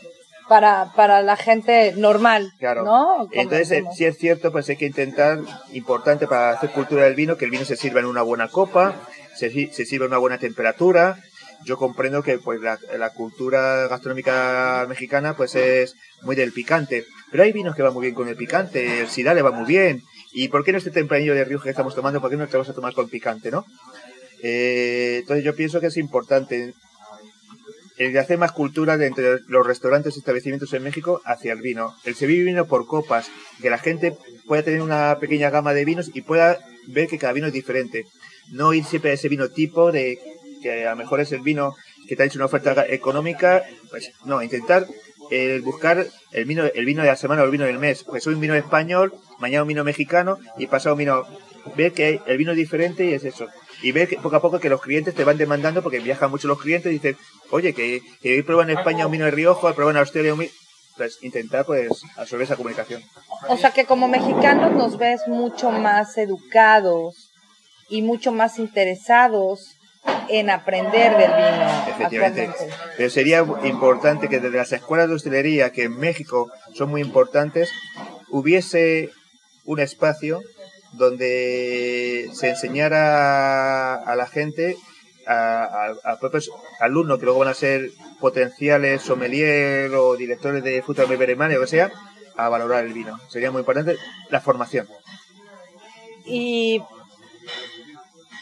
Para, 0.48 0.92
para 0.96 1.22
la 1.22 1.36
gente 1.36 1.94
normal, 1.96 2.52
Claro. 2.58 2.84
¿no? 2.84 3.28
Entonces, 3.30 3.70
eh, 3.70 3.84
si 3.96 4.04
es 4.04 4.18
cierto, 4.18 4.50
pues 4.50 4.68
hay 4.68 4.76
que 4.76 4.86
intentar, 4.86 5.38
importante 5.72 6.26
para 6.26 6.50
hacer 6.50 6.70
cultura 6.70 7.04
del 7.04 7.14
vino, 7.14 7.36
que 7.36 7.44
el 7.44 7.50
vino 7.52 7.64
se 7.64 7.76
sirva 7.76 8.00
en 8.00 8.06
una 8.06 8.22
buena 8.22 8.48
copa, 8.48 8.94
se, 9.36 9.50
si- 9.50 9.68
se 9.68 9.86
sirva 9.86 10.06
en 10.06 10.10
una 10.10 10.18
buena 10.18 10.38
temperatura. 10.38 11.16
Yo 11.64 11.76
comprendo 11.76 12.24
que 12.24 12.38
pues 12.38 12.60
la, 12.60 12.76
la 12.98 13.10
cultura 13.10 13.86
gastronómica 13.86 14.84
mexicana 14.88 15.36
pues 15.36 15.54
es 15.54 15.94
muy 16.22 16.34
del 16.34 16.52
picante, 16.52 17.04
pero 17.30 17.44
hay 17.44 17.52
vinos 17.52 17.76
que 17.76 17.82
van 17.82 17.94
muy 17.94 18.02
bien 18.02 18.14
con 18.16 18.28
el 18.28 18.34
picante, 18.36 19.00
el 19.00 19.08
Syrah 19.08 19.32
le 19.32 19.42
va 19.42 19.52
muy 19.52 19.64
bien. 19.66 20.02
¿Y 20.32 20.48
por 20.48 20.64
qué 20.64 20.72
no 20.72 20.78
este 20.78 20.90
tempranillo 20.90 21.34
de 21.34 21.44
Rioja 21.44 21.64
que 21.64 21.70
estamos 21.70 21.94
tomando, 21.94 22.20
por 22.20 22.30
qué 22.30 22.36
no 22.36 22.48
te 22.48 22.56
vas 22.56 22.68
a 22.68 22.74
tomar 22.74 22.94
con 22.94 23.08
picante, 23.08 23.50
no? 23.50 23.64
Eh, 24.42 25.18
entonces 25.20 25.44
yo 25.44 25.54
pienso 25.54 25.80
que 25.80 25.86
es 25.86 25.96
importante 25.96 26.74
el 27.98 28.12
de 28.12 28.18
hacer 28.18 28.38
más 28.38 28.52
cultura 28.52 28.94
entre 28.94 29.38
los 29.46 29.66
restaurantes 29.66 30.16
y 30.16 30.18
establecimientos 30.18 30.72
en 30.72 30.82
México 30.82 31.20
hacia 31.24 31.52
el 31.52 31.60
vino. 31.60 31.94
El 32.04 32.14
servir 32.14 32.44
vino 32.44 32.66
por 32.66 32.86
copas, 32.86 33.30
que 33.60 33.70
la 33.70 33.78
gente 33.78 34.16
pueda 34.46 34.62
tener 34.62 34.82
una 34.82 35.18
pequeña 35.20 35.50
gama 35.50 35.74
de 35.74 35.84
vinos 35.84 36.10
y 36.12 36.22
pueda 36.22 36.58
ver 36.88 37.08
que 37.08 37.18
cada 37.18 37.32
vino 37.32 37.46
es 37.46 37.52
diferente. 37.52 38.06
No 38.50 38.72
ir 38.74 38.84
siempre 38.84 39.10
a 39.10 39.14
ese 39.14 39.28
vino 39.28 39.48
tipo 39.50 39.92
de 39.92 40.18
que 40.62 40.86
a 40.86 40.90
lo 40.90 40.96
mejor 40.96 41.20
es 41.20 41.32
el 41.32 41.40
vino 41.40 41.74
que 42.08 42.16
te 42.16 42.22
ha 42.22 42.26
hecho 42.26 42.38
una 42.38 42.46
oferta 42.46 42.86
económica, 42.88 43.62
pues 43.90 44.10
no, 44.24 44.42
intentar 44.42 44.86
eh, 45.30 45.60
buscar 45.62 46.06
el 46.32 46.44
vino, 46.44 46.64
el 46.64 46.84
vino 46.84 47.02
de 47.02 47.08
la 47.08 47.16
semana 47.16 47.42
o 47.42 47.44
el 47.44 47.50
vino 47.50 47.64
del 47.64 47.78
mes. 47.78 48.04
Pues 48.04 48.26
un 48.26 48.40
vino 48.40 48.54
español 48.54 49.14
mañana 49.42 49.62
un 49.62 49.68
vino 49.68 49.84
mexicano 49.84 50.38
y 50.56 50.68
pasado 50.68 50.94
un 50.94 51.00
vino. 51.00 51.26
Ver 51.76 51.92
que 51.92 52.20
el 52.26 52.38
vino 52.38 52.52
es 52.52 52.56
diferente 52.56 53.04
y 53.04 53.12
es 53.12 53.24
eso. 53.24 53.46
Y 53.82 53.92
ver 53.92 54.08
que 54.08 54.16
poco 54.16 54.36
a 54.36 54.40
poco 54.40 54.58
que 54.58 54.68
los 54.68 54.80
clientes 54.80 55.14
te 55.14 55.24
van 55.24 55.36
demandando, 55.36 55.82
porque 55.82 56.00
viajan 56.00 56.30
mucho 56.30 56.48
los 56.48 56.60
clientes 56.60 56.90
y 56.90 56.94
dicen, 56.94 57.16
oye, 57.50 57.72
que, 57.72 58.02
que 58.20 58.34
hoy 58.34 58.42
prueban 58.42 58.70
en 58.70 58.78
España 58.78 59.06
un 59.06 59.12
vino 59.12 59.24
de 59.26 59.30
Rioja, 59.30 59.74
prueban 59.74 59.96
en 59.96 60.00
Australia 60.00 60.32
un 60.32 60.40
vino. 60.40 60.52
Pues 60.96 61.18
intentar 61.22 61.64
pues 61.64 61.88
absorber 62.16 62.44
esa 62.44 62.56
comunicación. 62.56 63.02
O 63.48 63.56
sea 63.56 63.70
que 63.70 63.86
como 63.86 64.08
mexicanos 64.08 64.72
nos 64.72 64.98
ves 64.98 65.22
mucho 65.26 65.70
más 65.70 66.18
educados 66.18 67.30
y 67.88 68.02
mucho 68.02 68.30
más 68.30 68.58
interesados 68.58 69.76
en 70.28 70.50
aprender 70.50 71.16
del 71.16 71.30
vino. 71.30 71.84
Efectivamente. 71.88 72.50
Pero 72.96 73.10
sería 73.10 73.44
importante 73.64 74.28
que 74.28 74.40
desde 74.40 74.56
las 74.56 74.72
escuelas 74.72 75.08
de 75.08 75.14
hostelería, 75.14 75.70
que 75.70 75.84
en 75.84 75.98
México 75.98 76.50
son 76.74 76.90
muy 76.90 77.00
importantes, 77.00 77.70
hubiese 78.28 79.10
un 79.64 79.80
espacio 79.80 80.40
donde 80.92 82.28
se 82.32 82.50
enseñara 82.50 83.94
a 83.94 84.16
la 84.16 84.26
gente, 84.26 84.76
a, 85.26 85.94
a, 86.04 86.18
propios 86.18 86.50
alumnos 86.80 87.18
que 87.18 87.24
luego 87.24 87.40
van 87.40 87.48
a 87.48 87.54
ser 87.54 87.90
potenciales 88.20 89.02
sommelier 89.02 89.94
o 89.94 90.16
directores 90.16 90.62
de 90.62 90.82
fruta 90.82 91.06
de 91.06 91.56
o 91.56 91.60
que 91.60 91.66
sea, 91.66 91.90
a 92.36 92.48
valorar 92.48 92.84
el 92.84 92.92
vino. 92.92 93.18
Sería 93.28 93.50
muy 93.50 93.60
importante 93.60 93.96
la 94.30 94.40
formación. 94.40 94.88
Y 96.24 96.82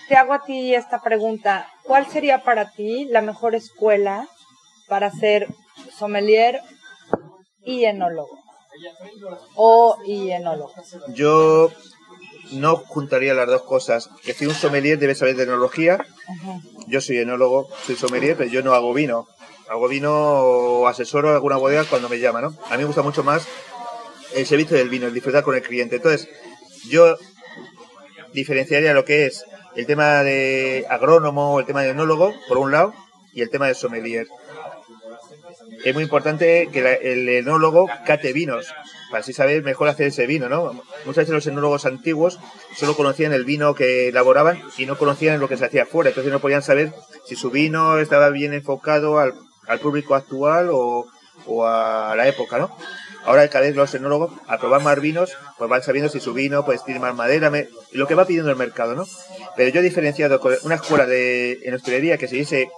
te 0.08 0.16
hago 0.16 0.32
a 0.32 0.44
ti 0.44 0.74
esta 0.74 1.00
pregunta. 1.02 1.68
¿Cuál 1.84 2.06
sería 2.06 2.42
para 2.42 2.70
ti 2.70 3.04
la 3.04 3.22
mejor 3.22 3.54
escuela 3.54 4.28
para 4.88 5.10
ser 5.10 5.46
sommelier 5.96 6.60
y 7.64 7.84
enólogo? 7.84 8.39
O 9.54 9.98
y 10.04 10.30
enólogo. 10.30 10.72
Yo 11.14 11.70
no 12.52 12.76
juntaría 12.76 13.34
las 13.34 13.46
dos 13.46 13.62
cosas. 13.62 14.10
Que 14.22 14.34
si 14.34 14.46
un 14.46 14.54
sommelier 14.54 14.98
debe 14.98 15.14
saber 15.14 15.36
de 15.36 15.44
enología. 15.44 16.04
Yo 16.86 17.00
soy 17.00 17.18
enólogo, 17.18 17.68
soy 17.86 17.96
sommelier, 17.96 18.36
pero 18.36 18.50
yo 18.50 18.62
no 18.62 18.74
hago 18.74 18.92
vino. 18.92 19.28
Hago 19.68 19.86
vino 19.88 20.12
o 20.12 20.88
asesoro 20.88 21.30
alguna 21.30 21.56
bodega 21.56 21.84
cuando 21.84 22.08
me 22.08 22.18
llama, 22.18 22.40
¿no? 22.40 22.54
A 22.68 22.72
mí 22.72 22.78
me 22.78 22.86
gusta 22.86 23.02
mucho 23.02 23.22
más 23.22 23.46
el 24.34 24.46
servicio 24.46 24.76
del 24.76 24.88
vino, 24.88 25.06
el 25.06 25.14
disfrutar 25.14 25.44
con 25.44 25.54
el 25.54 25.62
cliente. 25.62 25.96
Entonces, 25.96 26.28
yo 26.88 27.16
diferenciaría 28.32 28.94
lo 28.94 29.04
que 29.04 29.26
es 29.26 29.44
el 29.76 29.86
tema 29.86 30.22
de 30.22 30.86
agrónomo, 30.88 31.60
el 31.60 31.66
tema 31.66 31.82
de 31.82 31.90
enólogo, 31.90 32.34
por 32.48 32.58
un 32.58 32.72
lado, 32.72 32.94
y 33.32 33.42
el 33.42 33.50
tema 33.50 33.68
de 33.68 33.74
sommelier. 33.74 34.26
Es 35.84 35.94
muy 35.94 36.02
importante 36.02 36.68
que 36.72 36.98
el 37.02 37.28
enólogo 37.28 37.88
cate 38.06 38.32
vinos, 38.32 38.72
para 39.10 39.20
así 39.20 39.32
saber 39.32 39.62
mejor 39.62 39.88
hacer 39.88 40.08
ese 40.08 40.26
vino, 40.26 40.48
¿no? 40.48 40.72
Muchas 41.04 41.22
veces 41.22 41.34
los 41.34 41.46
enólogos 41.46 41.86
antiguos 41.86 42.38
solo 42.76 42.96
conocían 42.96 43.32
el 43.32 43.44
vino 43.44 43.74
que 43.74 44.08
elaboraban 44.08 44.62
y 44.78 44.86
no 44.86 44.98
conocían 44.98 45.40
lo 45.40 45.48
que 45.48 45.56
se 45.56 45.64
hacía 45.64 45.84
afuera, 45.84 46.10
entonces 46.10 46.32
no 46.32 46.40
podían 46.40 46.62
saber 46.62 46.92
si 47.24 47.36
su 47.36 47.50
vino 47.50 47.98
estaba 47.98 48.30
bien 48.30 48.52
enfocado 48.52 49.18
al, 49.18 49.34
público 49.80 50.16
actual 50.16 50.68
o, 50.72 51.06
o 51.46 51.66
a 51.66 52.14
la 52.16 52.26
época, 52.26 52.58
¿no? 52.58 52.76
Ahora 53.24 53.46
cada 53.48 53.66
vez 53.66 53.76
los 53.76 53.94
enólogos, 53.94 54.32
a 54.46 54.58
probar 54.58 54.82
más 54.82 55.00
vinos, 55.00 55.36
pues 55.58 55.68
van 55.68 55.82
sabiendo 55.82 56.10
si 56.10 56.20
su 56.20 56.32
vino 56.32 56.64
pues 56.64 56.84
tiene 56.84 57.00
más 57.00 57.14
madera, 57.14 57.52
lo 57.92 58.06
que 58.06 58.14
va 58.14 58.24
pidiendo 58.24 58.50
el 58.50 58.56
mercado, 58.56 58.94
¿no? 58.94 59.06
Pero 59.56 59.70
yo 59.70 59.80
he 59.80 59.84
diferenciado 59.84 60.40
con 60.40 60.54
una 60.62 60.76
escuela 60.76 61.06
de, 61.06 61.60
en 61.64 61.74
hostelería 61.74 62.16
que 62.16 62.28
se 62.28 62.36
dice 62.36 62.70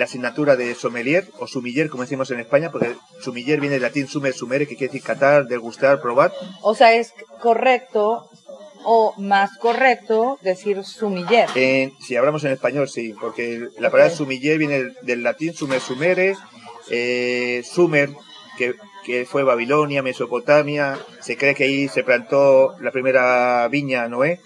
la 0.00 0.06
asignatura 0.06 0.56
de 0.56 0.74
sommelier 0.74 1.28
o 1.38 1.46
sumiller, 1.46 1.90
como 1.90 2.04
decimos 2.04 2.30
en 2.30 2.40
España, 2.40 2.72
porque 2.72 2.96
sumiller 3.20 3.60
viene 3.60 3.74
del 3.74 3.82
latín 3.82 4.08
sumer, 4.08 4.32
sumere, 4.32 4.66
que 4.66 4.74
quiere 4.74 4.90
decir 4.90 5.06
catar, 5.06 5.44
degustar, 5.44 6.00
probar. 6.00 6.32
O 6.62 6.74
sea, 6.74 6.94
es 6.94 7.12
correcto 7.38 8.30
o 8.82 9.12
más 9.18 9.58
correcto 9.58 10.38
decir 10.40 10.82
sumiller. 10.84 11.50
si 11.52 12.16
hablamos 12.16 12.42
en 12.44 12.52
español, 12.52 12.88
sí, 12.88 13.12
porque 13.20 13.68
la 13.78 13.90
palabra 13.90 14.14
sumiller 14.14 14.56
viene 14.56 14.84
del, 15.02 15.22
latín 15.22 15.52
sumer, 15.52 15.82
sumere, 15.82 16.34
eh, 16.88 17.62
sumer, 17.62 18.08
que, 18.56 18.76
que, 19.04 19.26
fue 19.26 19.42
Babilonia, 19.42 20.02
Mesopotamia, 20.02 20.98
se 21.20 21.36
cree 21.36 21.54
que 21.54 21.64
ahí 21.64 21.88
se 21.88 22.04
plantó 22.04 22.74
la 22.80 22.90
primera 22.90 23.68
viña 23.68 24.08
Noé, 24.08 24.40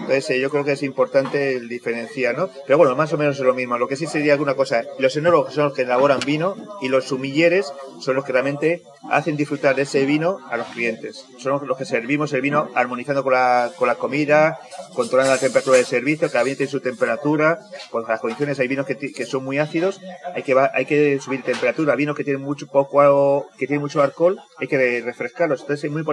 entonces 0.00 0.30
eh, 0.30 0.40
yo 0.40 0.50
creo 0.50 0.64
que 0.64 0.72
es 0.72 0.82
importante 0.82 1.56
el 1.56 1.68
diferenciar, 1.68 2.36
¿no? 2.36 2.48
Pero 2.66 2.78
bueno, 2.78 2.94
más 2.96 3.12
o 3.12 3.18
menos 3.18 3.36
es 3.38 3.44
lo 3.44 3.54
mismo. 3.54 3.78
Lo 3.78 3.88
que 3.88 3.96
sí 3.96 4.06
sería 4.06 4.32
alguna 4.32 4.54
cosa, 4.54 4.84
los 4.98 5.16
enólogos 5.16 5.54
son 5.54 5.64
los 5.64 5.74
que 5.74 5.82
elaboran 5.82 6.20
vino 6.24 6.56
y 6.80 6.88
los 6.88 7.06
sumilleres 7.06 7.72
son 8.00 8.16
los 8.16 8.24
que 8.24 8.32
realmente 8.32 8.82
hacen 9.10 9.36
disfrutar 9.36 9.76
de 9.76 9.82
ese 9.82 10.04
vino 10.06 10.38
a 10.50 10.56
los 10.56 10.66
clientes. 10.68 11.26
Son 11.38 11.66
los 11.66 11.76
que 11.76 11.84
servimos 11.84 12.32
el 12.32 12.40
vino 12.40 12.68
armonizando 12.74 13.22
con 13.22 13.32
la, 13.32 13.72
con 13.76 13.88
la 13.88 13.96
comida, 13.96 14.58
controlando 14.94 15.32
la 15.34 15.40
temperatura 15.40 15.78
de 15.78 15.84
servicio, 15.84 16.30
cada 16.30 16.44
vino 16.44 16.56
tiene 16.56 16.70
su 16.70 16.80
temperatura, 16.80 17.58
pues 17.90 18.06
las 18.08 18.20
condiciones 18.20 18.58
hay 18.60 18.68
vinos 18.68 18.86
que, 18.86 18.96
que 18.96 19.26
son 19.26 19.44
muy 19.44 19.58
ácidos, 19.58 20.00
hay 20.34 20.42
que, 20.42 20.54
hay 20.72 20.86
que 20.86 21.18
subir 21.20 21.42
temperatura, 21.42 21.94
vinos 21.96 22.16
que 22.16 22.24
tienen 22.24 22.42
mucho 22.42 22.66
poco, 22.66 23.46
que 23.58 23.66
tienen 23.66 23.82
mucho 23.82 24.02
alcohol, 24.02 24.38
hay 24.58 24.68
que 24.68 25.02
refrescarlos. 25.02 25.60
Entonces 25.60 25.84
es 25.84 25.90
muy. 25.90 26.04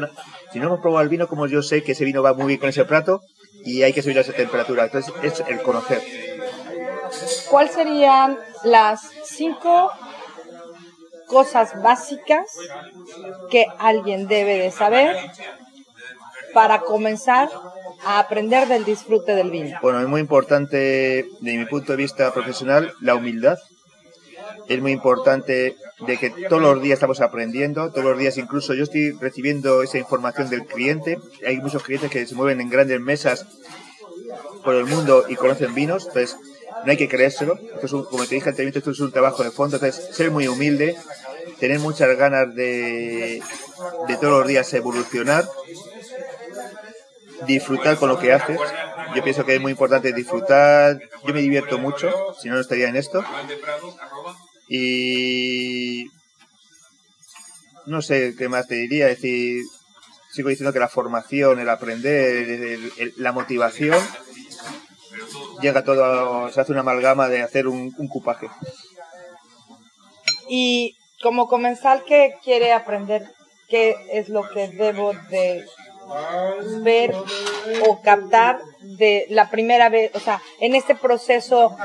Si 0.52 0.60
no 0.60 0.65
hemos 0.67 0.82
probado 0.82 1.04
el 1.04 1.10
vino, 1.10 1.28
como 1.28 1.48
yo 1.48 1.62
sé 1.62 1.84
que 1.84 1.93
ese 1.93 2.06
vino 2.06 2.21
va 2.21 2.34
muy 2.34 2.48
bien 2.48 2.60
con 2.60 2.69
ese 2.69 2.86
plato, 2.86 3.21
y 3.65 3.84
hay 3.84 3.91
que 3.91 4.01
subir 4.01 4.17
a 4.17 4.21
esa 4.21 4.34
temperatura. 4.34 4.86
Entonces 4.86 5.13
es 5.23 5.43
el 5.47 5.62
conocer. 5.62 6.01
¿Cuáles 7.49 7.73
serían 7.73 8.38
las 8.63 9.01
cinco 9.25 9.91
cosas 11.28 11.82
básicas 11.82 12.45
que 13.49 13.65
alguien 13.80 14.28
debe 14.28 14.58
de 14.58 14.71
saber 14.71 15.17
para 16.54 16.82
comenzar 16.82 17.49
a 18.06 18.19
aprender 18.19 18.67
del 18.67 18.86
disfrute 18.86 19.36
del 19.36 19.51
vino? 19.51 19.78
Bueno, 19.82 19.99
es 19.99 20.08
muy 20.08 20.21
importante, 20.21 21.28
de 21.39 21.58
mi 21.58 21.65
punto 21.65 21.93
de 21.93 21.97
vista 21.97 22.32
profesional, 22.34 22.93
la 23.01 23.15
humildad. 23.15 23.58
Es 24.67 24.82
muy 24.82 24.91
importante 24.91 25.75
de 26.08 26.17
que 26.17 26.30
todos 26.49 26.62
los 26.62 26.82
días 26.82 26.97
estamos 26.97 27.21
aprendiendo, 27.21 27.91
todos 27.91 28.06
los 28.06 28.17
días 28.17 28.38
incluso 28.38 28.73
yo 28.73 28.84
estoy 28.84 29.12
recibiendo 29.12 29.84
esa 29.84 29.97
información 29.97 30.49
del 30.49 30.65
cliente. 30.65 31.19
Hay 31.45 31.58
muchos 31.58 31.84
clientes 31.84 32.10
que 32.10 32.25
se 32.25 32.36
mueven 32.36 32.62
en 32.62 32.69
grandes 32.69 32.99
mesas 32.99 33.45
por 34.63 34.75
el 34.75 34.86
mundo 34.86 35.25
y 35.30 35.36
conocen 35.36 35.75
vinos, 35.75 36.08
entonces 36.08 36.36
no 36.84 36.91
hay 36.91 36.97
que 36.97 37.08
creérselo. 37.08 37.60
Esto 37.82 38.06
como 38.10 38.25
te 38.25 38.36
dije 38.36 38.49
anteriormente, 38.49 38.80
esto 38.80 38.91
es 38.91 38.99
un 38.99 39.12
trabajo 39.12 39.43
de 39.43 39.51
fondo, 39.51 39.78
entonces 39.78 40.15
ser 40.15 40.32
muy 40.32 40.47
humilde, 40.47 40.95
tener 41.60 41.80
muchas 41.80 42.17
ganas 42.17 42.54
de, 42.56 43.41
de 44.08 44.17
todos 44.17 44.39
los 44.39 44.47
días 44.47 44.73
evolucionar, 44.73 45.47
disfrutar 47.45 47.97
con 47.97 48.10
lo 48.10 48.19
que 48.19 48.34
haces. 48.34 48.60
Yo 49.15 49.23
pienso 49.23 49.45
que 49.45 49.56
es 49.56 49.62
muy 49.62 49.71
importante 49.71 50.12
disfrutar. 50.13 50.99
Yo 51.25 51.34
me 51.34 51.41
divierto 51.41 51.78
mucho, 51.78 52.12
si 52.39 52.49
no, 52.49 52.56
no 52.56 52.62
estaría 52.62 52.89
en 52.89 52.95
esto. 52.95 53.23
Y 54.67 56.08
no 57.86 58.01
sé 58.01 58.36
qué 58.38 58.49
más 58.49 58.67
te 58.67 58.75
diría, 58.75 59.10
es 59.10 59.21
decir, 59.21 59.62
sigo 60.32 60.49
diciendo 60.49 60.73
que 60.73 60.80
la 60.80 60.88
formación, 60.88 61.60
el 61.60 61.69
aprender, 61.69 62.80
la 63.17 63.32
motivación, 63.32 63.99
llega 65.62 65.84
todo, 65.84 66.51
se 66.51 66.62
hace 66.62 66.71
una 66.71 66.82
amalgama 66.82 67.30
de 67.30 67.41
hacer 67.41 67.67
un, 67.67 67.93
un 67.97 68.08
cupaje. 68.08 68.49
Y 70.49 70.97
como 71.21 71.47
comensal 71.47 72.04
que 72.06 72.36
quiere 72.43 72.73
aprender 72.73 73.32
qué 73.69 73.95
es 74.12 74.30
lo 74.30 74.47
que 74.49 74.67
debo 74.67 75.13
de 75.30 75.65
ver 76.82 77.13
o 77.88 78.02
captar 78.02 78.60
de 78.82 79.26
la 79.30 79.50
primera 79.50 79.89
vez, 79.89 80.12
o 80.13 80.20
sea, 80.20 80.41
en 80.60 80.76
este 80.76 80.96
proceso 80.96 81.76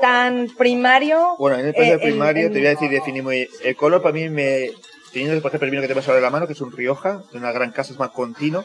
tan 0.00 0.48
primario. 0.56 1.36
Bueno, 1.38 1.58
en 1.58 1.66
el 1.66 1.74
proceso 1.74 2.00
primario 2.00 2.50
te 2.50 2.58
voy 2.58 2.66
a 2.66 2.70
decir, 2.70 2.90
definimos 2.90 3.34
el 3.62 3.76
color 3.76 4.02
para 4.02 4.12
mí 4.12 4.28
me 4.28 4.70
teniendo 5.12 5.40
por 5.40 5.50
ejemplo 5.50 5.66
el 5.66 5.70
vino 5.70 5.82
que 5.82 5.88
te 5.88 5.98
ahora 5.98 6.16
en 6.16 6.22
la 6.22 6.30
mano, 6.30 6.46
que 6.46 6.52
es 6.52 6.60
un 6.60 6.72
Rioja, 6.72 7.22
de 7.32 7.38
una 7.38 7.52
gran 7.52 7.72
casa, 7.72 7.92
es 7.92 7.98
más 7.98 8.10
continuo, 8.10 8.64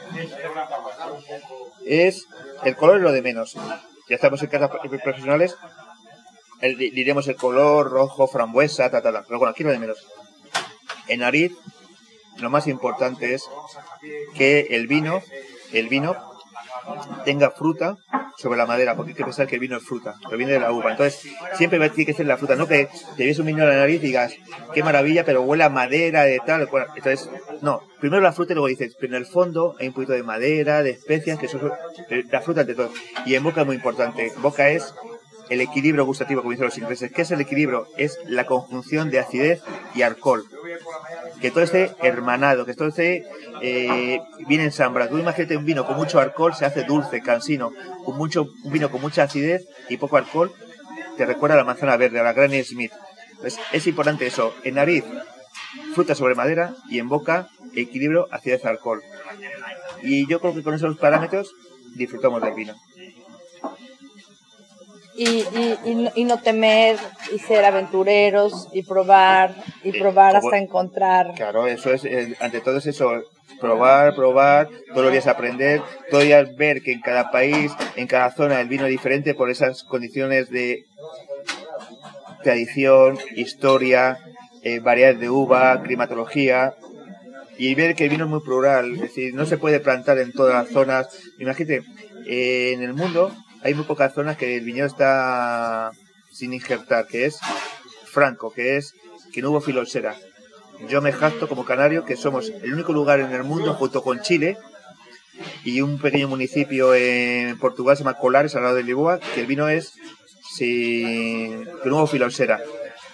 es 1.85 2.27
el 2.63 2.75
color 2.75 2.97
es 2.97 3.03
lo 3.03 3.11
de 3.11 3.21
menos. 3.21 3.55
Ya 4.09 4.15
estamos 4.15 4.41
en 4.43 4.49
casas 4.49 4.69
profesionales, 5.03 5.55
diremos 6.61 7.27
el 7.27 7.35
color 7.35 7.89
rojo, 7.89 8.27
frambuesa, 8.27 8.89
ta, 8.89 9.01
ta, 9.01 9.11
ta. 9.11 9.23
Pero 9.25 9.39
bueno, 9.39 9.51
aquí 9.51 9.63
lo 9.63 9.71
de 9.71 9.79
menos. 9.79 10.05
En 11.07 11.21
nariz, 11.21 11.51
lo 12.39 12.49
más 12.49 12.67
importante 12.67 13.33
es 13.33 13.49
que 14.35 14.67
el 14.71 14.87
vino, 14.87 15.21
el 15.71 15.87
vino 15.87 16.15
tenga 17.25 17.51
fruta 17.51 17.97
sobre 18.37 18.57
la 18.57 18.65
madera, 18.65 18.95
porque 18.95 19.11
hay 19.11 19.15
que 19.15 19.23
pensar 19.23 19.47
que 19.47 19.55
el 19.55 19.61
vino 19.61 19.77
es 19.77 19.83
fruta, 19.83 20.15
que 20.29 20.35
viene 20.35 20.53
de 20.53 20.59
la 20.59 20.71
uva. 20.71 20.91
Entonces, 20.91 21.31
siempre 21.55 21.79
tiene 21.91 22.05
que 22.05 22.13
ser 22.13 22.25
la 22.25 22.37
fruta, 22.37 22.55
no 22.55 22.67
que 22.67 22.89
te 23.15 23.25
ves 23.25 23.39
un 23.39 23.45
vino 23.45 23.63
en 23.63 23.69
la 23.69 23.77
nariz 23.77 23.97
y 24.03 24.07
digas, 24.07 24.33
qué 24.73 24.83
maravilla, 24.83 25.23
pero 25.23 25.43
huele 25.43 25.63
a 25.63 25.69
madera, 25.69 26.23
de 26.23 26.39
tal. 26.45 26.67
Entonces, 26.95 27.29
no, 27.61 27.81
primero 27.99 28.21
la 28.21 28.33
fruta 28.33 28.53
y 28.53 28.55
luego 28.55 28.67
dices, 28.67 28.95
pero 28.99 29.15
en 29.15 29.21
el 29.21 29.27
fondo 29.27 29.75
hay 29.79 29.87
un 29.87 29.93
poquito 29.93 30.13
de 30.13 30.23
madera, 30.23 30.83
de 30.83 30.91
especias, 30.91 31.39
que 31.39 31.47
son 31.47 31.71
la 32.29 32.41
fruta 32.41 32.61
ante 32.61 32.75
todo. 32.75 32.91
Y 33.25 33.35
en 33.35 33.43
boca 33.43 33.61
es 33.61 33.67
muy 33.67 33.75
importante. 33.75 34.31
Boca 34.37 34.69
es 34.69 34.93
el 35.49 35.61
equilibrio 35.61 36.05
gustativo, 36.05 36.41
como 36.41 36.51
dicen 36.51 36.65
los 36.65 36.77
ingleses. 36.77 37.11
¿Qué 37.11 37.23
es 37.23 37.31
el 37.31 37.41
equilibrio? 37.41 37.87
Es 37.97 38.17
la 38.25 38.45
conjunción 38.45 39.09
de 39.09 39.19
acidez 39.19 39.61
y 39.95 40.01
alcohol 40.01 40.45
que 41.41 41.51
todo 41.51 41.63
esté 41.63 41.91
hermanado, 42.01 42.65
que 42.65 42.73
todo 42.73 42.87
esté 42.87 43.25
eh, 43.61 44.21
bien 44.47 44.61
ensamblado. 44.61 45.11
Tú 45.11 45.17
imagínate 45.17 45.57
un 45.57 45.65
vino 45.65 45.85
con 45.85 45.97
mucho 45.97 46.19
alcohol, 46.19 46.53
se 46.55 46.65
hace 46.65 46.83
dulce, 46.83 47.21
cansino, 47.21 47.71
con 48.05 48.17
mucho, 48.17 48.47
un 48.63 48.71
vino 48.71 48.89
con 48.89 49.01
mucha 49.01 49.23
acidez 49.23 49.67
y 49.89 49.97
poco 49.97 50.17
alcohol, 50.17 50.53
te 51.17 51.25
recuerda 51.25 51.55
a 51.55 51.57
la 51.57 51.63
manzana 51.63 51.97
verde, 51.97 52.19
a 52.19 52.23
la 52.23 52.33
Granny 52.33 52.63
Smith. 52.63 52.91
Pues 53.41 53.59
es 53.71 53.87
importante 53.87 54.25
eso, 54.25 54.53
en 54.63 54.75
nariz, 54.75 55.03
fruta 55.93 56.15
sobre 56.15 56.35
madera 56.35 56.75
y 56.89 56.99
en 56.99 57.09
boca, 57.09 57.49
equilibrio, 57.75 58.27
acidez, 58.31 58.65
alcohol. 58.65 59.03
Y 60.01 60.27
yo 60.27 60.39
creo 60.39 60.53
que 60.53 60.63
con 60.63 60.73
esos 60.73 60.97
parámetros 60.97 61.53
disfrutamos 61.95 62.41
del 62.41 62.53
vino. 62.53 62.73
Y, 65.15 65.25
y, 65.25 65.77
y, 65.85 65.95
no, 65.95 66.11
y 66.15 66.23
no 66.23 66.41
temer 66.41 66.97
y 67.33 67.39
ser 67.39 67.65
aventureros 67.65 68.67
y 68.73 68.81
probar 68.81 69.55
y 69.83 69.91
probar 69.91 70.35
hasta 70.35 70.57
encontrar. 70.57 71.33
Claro, 71.35 71.67
eso 71.67 71.93
es, 71.93 72.03
eh, 72.05 72.35
ante 72.39 72.61
todo 72.61 72.77
es 72.77 72.87
eso, 72.87 73.21
probar, 73.61 74.15
probar, 74.15 74.69
todos 74.89 75.03
los 75.03 75.11
días 75.11 75.27
aprender, 75.27 75.81
todos 76.09 76.23
los 76.23 76.25
días 76.25 76.55
ver 76.55 76.81
que 76.81 76.93
en 76.93 77.01
cada 77.01 77.29
país, 77.29 77.71
en 77.95 78.07
cada 78.07 78.31
zona 78.31 78.59
el 78.59 78.67
vino 78.67 78.85
es 78.85 78.91
diferente 78.91 79.35
por 79.35 79.51
esas 79.51 79.83
condiciones 79.83 80.49
de 80.49 80.85
tradición, 82.43 83.17
historia, 83.35 84.17
eh, 84.63 84.79
variedades 84.79 85.19
de 85.19 85.29
uva, 85.29 85.81
climatología, 85.83 86.75
y 87.57 87.75
ver 87.75 87.95
que 87.95 88.05
el 88.05 88.09
vino 88.09 88.25
es 88.25 88.29
muy 88.29 88.41
plural, 88.41 88.95
es 88.95 89.01
decir, 89.01 89.33
no 89.33 89.45
se 89.45 89.57
puede 89.57 89.79
plantar 89.79 90.17
en 90.17 90.31
todas 90.31 90.55
las 90.55 90.73
zonas. 90.73 91.07
Imagínate, 91.39 91.83
eh, 92.25 92.73
en 92.73 92.81
el 92.81 92.93
mundo 92.93 93.31
hay 93.63 93.73
muy 93.73 93.85
pocas 93.85 94.13
zonas 94.13 94.37
que 94.37 94.57
el 94.57 94.65
viñedo 94.65 94.87
está 94.87 95.91
sin 96.31 96.53
injertar, 96.53 97.07
que 97.07 97.25
es 97.25 97.39
franco, 98.05 98.51
que 98.51 98.77
es 98.77 98.93
que 99.31 99.41
no 99.41 99.51
hubo 99.51 99.61
filosera. 99.61 100.15
Yo 100.89 101.01
me 101.01 101.13
jacto 101.13 101.47
como 101.47 101.65
canario 101.65 102.05
que 102.05 102.17
somos 102.17 102.49
el 102.49 102.73
único 102.73 102.93
lugar 102.93 103.19
en 103.19 103.31
el 103.31 103.43
mundo, 103.43 103.73
junto 103.73 104.03
con 104.03 104.21
Chile 104.21 104.57
y 105.63 105.81
un 105.81 105.97
pequeño 105.97 106.27
municipio 106.27 106.93
en 106.93 107.57
Portugal, 107.57 107.95
se 107.95 108.03
llama 108.03 108.17
Colares, 108.17 108.55
al 108.55 108.63
lado 108.63 108.75
de 108.75 108.83
Lisboa, 108.83 109.19
que 109.19 109.41
el 109.41 109.47
vino 109.47 109.69
es 109.69 109.93
sin 110.55 111.65
que 111.65 111.89
no 111.89 111.97
hubo 111.97 112.07
filosera. 112.07 112.61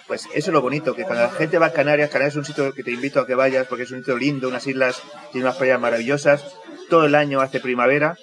Pues 0.06 0.26
eso 0.34 0.50
es 0.50 0.52
lo 0.52 0.60
bonito, 0.60 0.94
que 0.96 1.04
cuando 1.04 1.22
la 1.22 1.30
gente 1.30 1.58
va 1.58 1.66
a 1.66 1.72
Canarias, 1.72 2.10
Canarias 2.10 2.34
es 2.34 2.38
un 2.38 2.44
sitio 2.44 2.74
que 2.74 2.82
te 2.82 2.90
invito 2.90 3.20
a 3.20 3.26
que 3.26 3.36
vayas 3.36 3.68
porque 3.68 3.84
es 3.84 3.90
un 3.92 3.98
sitio 3.98 4.16
lindo, 4.16 4.48
unas 4.48 4.66
islas, 4.66 5.00
tiene 5.30 5.46
unas 5.46 5.56
playas 5.56 5.80
maravillosas, 5.80 6.44
todo 6.88 7.06
el 7.06 7.14
año 7.14 7.40
hace 7.40 7.60
primavera, 7.60 8.18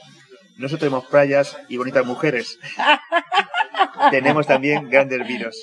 nosotros 0.58 0.80
tenemos 0.80 1.06
playas 1.06 1.58
y 1.68 1.78
bonitas 1.78 2.06
mujeres. 2.06 2.60
tenemos 4.12 4.48
también 4.48 4.90
grandes 4.90 5.28
vinos. 5.28 5.62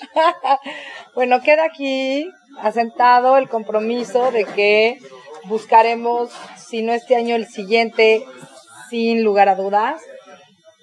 bueno, 1.14 1.40
queda 1.42 1.64
aquí 1.64 2.30
asentado 2.60 3.36
el 3.36 3.48
compromiso 3.48 4.30
de 4.30 4.44
que 4.44 4.98
buscaremos, 5.44 6.30
si 6.56 6.82
no 6.82 6.92
este 6.92 7.16
año, 7.16 7.36
el 7.36 7.46
siguiente, 7.46 8.24
sin 8.88 9.22
lugar 9.24 9.48
a 9.48 9.56
dudas, 9.56 10.00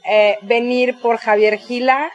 eh, 0.05 0.37
venir 0.41 0.99
por 1.01 1.17
Javier 1.17 1.57
Gila 1.57 2.11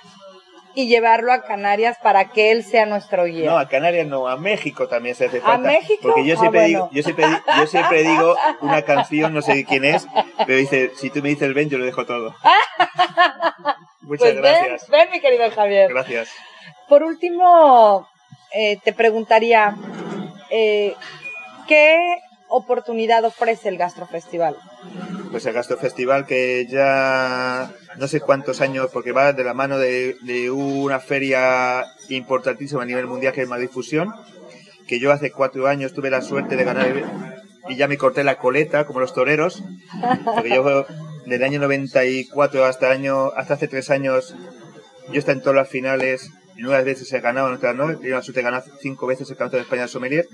y 0.77 0.89
llevarlo 0.89 1.33
a 1.33 1.43
Canarias 1.43 1.97
para 2.03 2.27
que 2.27 2.53
él 2.53 2.63
sea 2.63 2.85
nuestro 2.87 3.25
guía. 3.25 3.51
No, 3.51 3.59
a 3.59 3.67
Canarias 3.67 4.07
no, 4.07 4.29
a 4.29 4.37
México 4.37 4.87
también 4.87 5.15
se 5.17 5.25
hace 5.25 5.41
falta. 5.41 5.55
¿A 5.71 5.73
México? 5.73 6.01
Porque 6.03 6.25
yo 6.27 6.35
Ah, 6.37 6.39
siempre, 6.41 6.61
bueno. 6.61 6.69
digo, 6.69 6.91
yo, 6.93 7.03
siempre, 7.03 7.25
yo 7.57 7.67
siempre 7.67 8.03
digo 8.03 8.37
una 8.61 8.83
canción, 8.83 9.33
no 9.33 9.41
sé 9.43 9.65
quién 9.65 9.87
es, 9.87 10.07
pero 10.47 10.59
dice, 10.59 10.93
si 10.95 11.09
tú 11.11 11.23
me 11.23 11.31
dices 11.31 11.53
ven, 11.55 11.71
yo 11.71 11.79
lo 11.79 11.87
dejo 11.87 12.05
todo. 12.05 12.35
Muchas 14.03 14.19
Pues 14.33 14.37
gracias. 14.37 14.89
Ven, 14.89 15.01
ven, 15.01 15.11
mi 15.13 15.21
querido 15.21 15.51
Javier. 15.51 15.89
Gracias. 15.89 16.29
Por 16.89 17.03
último, 17.03 18.07
eh, 18.53 18.79
te 18.85 18.93
preguntaría, 18.93 19.75
eh, 20.51 20.95
¿qué 21.67 22.19
oportunidad 22.49 23.25
ofrece 23.25 23.69
el 23.69 23.79
Gastrofestival? 23.79 24.57
Pues 25.31 25.45
el 25.47 25.53
Gastro 25.53 25.77
Festival 25.77 26.27
que 26.27 26.67
ya 26.69 27.71
no 27.99 28.09
sé 28.09 28.21
cuántos 28.21 28.61
años, 28.61 28.91
porque 28.93 29.13
va 29.13 29.33
de 29.33 29.45
la 29.45 29.55
mano 29.55 29.79
de, 29.79 30.17
de 30.23 30.51
una 30.51 31.01
feria 31.01 31.85
importantísima 32.09 32.83
a 32.83 32.87
nivel 32.87 33.07
mundial 33.07 33.33
que 33.33 33.43
es 33.43 33.49
Madrid 33.49 33.69
Fusión, 33.71 34.13
que 34.87 35.01
yo 35.01 35.13
hace 35.13 35.33
cuatro 35.33 35.67
años 35.67 35.93
tuve 35.93 36.11
la 36.11 36.23
suerte 36.23 36.57
de 36.57 36.65
ganar 36.65 36.87
y 37.69 37.77
ya 37.77 37.89
me 37.89 37.99
corté 37.99 38.23
la 38.25 38.39
coleta 38.39 38.87
como 38.87 39.01
los 39.01 39.13
toreros, 39.13 39.63
porque 40.25 40.51
yo 40.51 40.87
del 41.27 41.43
año 41.43 41.59
94 41.59 42.65
hasta 42.65 42.91
año 42.91 43.33
hasta 43.37 43.55
hace 43.55 43.69
tres 43.69 43.91
años 43.91 44.35
yo 45.13 45.19
estaba 45.19 45.37
en 45.37 45.43
todas 45.43 45.57
las 45.57 45.69
finales 45.69 46.31
nueve 46.59 46.85
veces 46.85 47.13
he 47.13 47.21
ganado, 47.21 47.49
en 47.49 47.55
otras 47.55 47.75
no, 47.75 47.91
he 47.91 47.97
tenido 47.97 48.17
la 48.17 48.23
suerte 48.23 48.41
de 48.41 48.45
ganar 48.45 48.65
cinco 48.81 49.07
veces 49.07 49.29
el 49.31 49.37
campeonato 49.37 49.57
de 49.57 49.63
España 49.63 49.83
de 49.83 49.89
sommelier, 49.89 50.29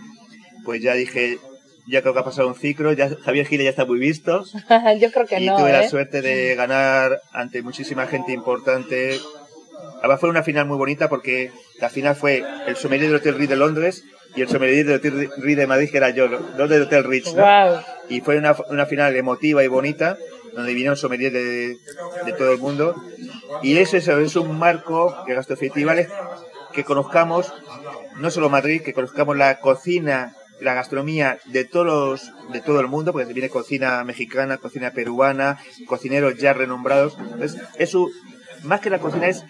pues 0.65 0.83
ya 0.83 0.95
dije, 0.95 1.39
ya 1.87 2.01
creo 2.03 2.15
que 2.15 2.21
ha 2.21 2.25
pasado 2.25 2.49
un 2.49 2.55
ciclo, 2.55 2.93
ya 2.93 3.11
Javier 3.25 3.47
Gile 3.47 3.65
ya 3.65 3.71
está 3.71 3.85
muy 3.85 3.99
visto, 3.99 4.45
Yo 5.01 5.11
creo 5.13 5.27
que 5.27 5.41
y 5.41 5.47
no. 5.47 5.57
tuve 5.57 5.71
¿eh? 5.71 5.73
la 5.73 5.89
suerte 5.89 6.23
de 6.23 6.55
ganar 6.55 7.21
ante 7.33 7.63
muchísima 7.63 8.07
gente 8.07 8.33
importante. 8.33 9.19
Además 9.99 10.21
fue 10.21 10.31
una 10.31 10.43
final 10.43 10.67
muy 10.67 10.77
bonita 10.77 11.09
porque 11.09 11.51
la 11.81 11.89
final 11.89 12.15
fue 12.17 12.45
el 12.67 12.77
sommelier 12.77 13.09
del 13.11 13.21
Hotel 13.21 13.37
Ritz 13.37 13.51
de 13.51 13.57
Londres 13.57 14.05
y 14.35 14.43
el 14.43 14.49
sommelier 14.49 14.87
del 14.87 14.97
Hotel 14.97 15.31
Ritz 15.39 15.57
de 15.57 15.67
Madrid, 15.67 15.91
que 15.91 15.97
era 15.97 16.11
yo, 16.11 16.29
los 16.29 16.69
del 16.69 16.83
Hotel 16.83 17.05
Ritz. 17.05 17.27
¿no? 17.35 17.43
Guau. 17.43 17.81
Y 18.09 18.21
fue 18.21 18.37
una, 18.39 18.57
una 18.71 18.87
final 18.87 19.15
emotiva 19.17 19.63
y 19.63 19.69
bonita, 19.69 20.17
donde 20.55 20.75
vinieron 20.75 20.97
sommeliers 20.97 21.33
de, 21.33 21.77
de 22.25 22.33
todo 22.37 22.53
el 22.53 22.59
mundo. 22.59 22.95
Y 23.63 23.77
eso, 23.77 23.97
eso 23.97 24.19
es 24.19 24.37
un 24.37 24.59
marco 24.59 25.25
que 25.27 25.35
Gastrofestivales 25.35 26.09
que 26.73 26.85
conozcamos 26.85 27.53
no 28.19 28.31
solo 28.31 28.49
Madrid, 28.49 28.83
que 28.83 28.93
conozcamos 28.93 29.37
la 29.37 29.61
cocina, 29.61 30.35
la 30.63 30.75
gastronomía 30.75 31.39
de 31.47 31.65
todos 31.65 32.31
de 32.53 32.61
todo 32.61 32.81
el 32.81 32.89
mundo, 32.89 33.13
porque 33.13 33.33
viene 33.33 33.49
cocina 33.49 34.05
mexicana, 34.05 34.59
cocina 34.59 34.93
peruana, 34.93 35.59
cocineros 35.87 36.37
ya 36.39 36.53
renombrados. 36.53 37.17
Entonces, 37.19 37.61
eso, 37.79 38.09
más 38.63 38.81
que 38.81 38.91
la 38.91 38.99
cocina 38.99 39.29
es 39.29 39.45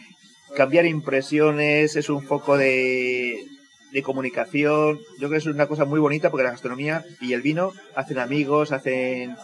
cambiar 0.56 0.86
impresiones, 0.86 1.96
es 1.96 2.08
un 2.08 2.22
foco 2.22 2.56
de, 2.56 3.44
de 3.92 4.02
comunicación. 4.02 4.98
Yo 4.98 5.28
creo 5.28 5.30
que 5.30 5.36
es 5.36 5.46
una 5.46 5.66
cosa 5.66 5.84
muy 5.84 6.00
bonita 6.00 6.30
porque 6.30 6.44
la 6.44 6.50
gastronomía 6.50 7.04
y 7.20 7.34
el 7.34 7.42
vino 7.42 7.72
hacen 7.94 8.18
amigos, 8.18 8.72
hacen 8.72 9.36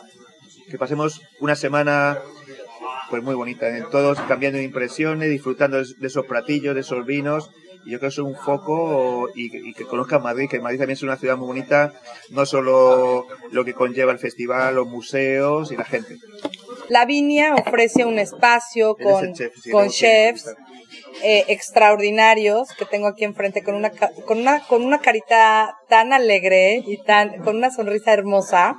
que 0.71 0.79
pasemos 0.79 1.23
una 1.41 1.55
semana 1.55 2.19
pues 3.11 3.23
muy 3.23 3.35
bonita, 3.35 3.75
en 3.75 3.89
todos 3.91 4.21
cambiando 4.23 4.61
impresiones, 4.61 5.31
disfrutando 5.31 5.83
de 5.83 6.07
esos 6.07 6.27
platillos, 6.27 6.75
de 6.75 6.83
esos 6.83 7.07
vinos. 7.07 7.51
Y 7.85 7.91
yo 7.93 7.99
creo 7.99 8.11
que 8.11 8.15
es 8.15 8.19
un 8.19 8.35
foco 8.37 9.29
y, 9.35 9.51
que- 9.51 9.59
y 9.59 9.73
que 9.75 9.85
conozcan 9.85 10.23
Madrid, 10.23 10.49
que 10.51 10.61
Madrid 10.61 10.79
también 10.79 10.95
es 10.97 11.03
una 11.03 11.17
ciudad 11.17 11.37
muy 11.37 11.47
bonita, 11.47 11.93
no 12.31 12.45
solo 12.47 13.27
lo 13.51 13.65
que 13.65 13.75
conlleva 13.75 14.13
el 14.13 14.19
festival, 14.19 14.75
los 14.75 14.87
museos 14.89 15.73
y 15.73 15.77
la 15.77 15.85
gente. 15.85 16.17
La 16.89 17.05
Viña 17.05 17.55
ofrece 17.55 18.05
un 18.05 18.19
espacio 18.19 18.97
con, 18.97 19.35
chef, 19.35 19.53
con 19.71 19.89
chefs 19.91 20.47
eh, 21.23 21.45
extraordinarios 21.49 22.69
que 22.79 22.85
tengo 22.85 23.07
aquí 23.09 23.25
enfrente 23.25 23.63
con 23.63 23.75
una 23.75 23.91
con 23.91 24.39
una 24.39 24.61
con 24.67 24.83
una 24.85 25.01
carita 25.01 25.77
tan 25.89 26.13
alegre 26.13 26.83
y 26.87 26.97
tan 27.03 27.43
con 27.43 27.57
una 27.57 27.71
sonrisa 27.71 28.13
hermosa 28.13 28.77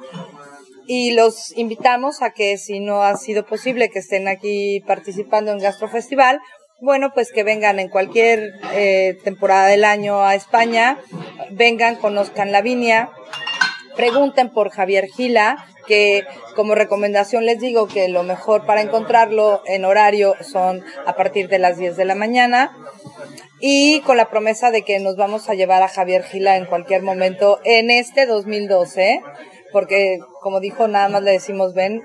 y 0.87 1.11
los 1.11 1.55
invitamos 1.57 2.21
a 2.23 2.31
que 2.31 2.57
si 2.57 2.79
no 2.79 3.03
ha 3.03 3.15
sido 3.15 3.45
posible 3.45 3.89
que 3.89 3.99
estén 3.99 4.27
aquí 4.27 4.81
participando 4.87 5.51
en 5.51 5.59
Gastrofestival 5.59 6.39
bueno 6.81 7.11
pues 7.13 7.31
que 7.31 7.43
vengan 7.43 7.79
en 7.79 7.89
cualquier 7.89 8.53
eh, 8.73 9.17
temporada 9.23 9.67
del 9.67 9.83
año 9.83 10.23
a 10.23 10.35
España 10.35 10.97
vengan 11.51 11.95
conozcan 11.95 12.51
la 12.51 12.61
viña 12.61 13.09
pregunten 13.99 14.49
por 14.49 14.69
Javier 14.69 15.07
Gila, 15.07 15.65
que 15.85 16.23
como 16.55 16.73
recomendación 16.73 17.45
les 17.45 17.59
digo 17.59 17.89
que 17.89 18.07
lo 18.07 18.23
mejor 18.23 18.65
para 18.65 18.81
encontrarlo 18.81 19.61
en 19.65 19.83
horario 19.83 20.35
son 20.39 20.85
a 21.05 21.17
partir 21.17 21.49
de 21.49 21.59
las 21.59 21.77
10 21.77 21.97
de 21.97 22.05
la 22.05 22.15
mañana 22.15 22.71
y 23.59 23.99
con 24.05 24.15
la 24.15 24.29
promesa 24.29 24.71
de 24.71 24.83
que 24.83 24.99
nos 24.99 25.17
vamos 25.17 25.49
a 25.49 25.53
llevar 25.53 25.83
a 25.83 25.89
Javier 25.89 26.23
Gila 26.23 26.55
en 26.55 26.65
cualquier 26.65 27.01
momento 27.01 27.59
en 27.65 27.91
este 27.91 28.25
2012, 28.25 29.21
porque 29.73 30.19
como 30.39 30.61
dijo, 30.61 30.87
nada 30.87 31.09
más 31.09 31.21
le 31.23 31.31
decimos 31.31 31.73
ven 31.73 32.01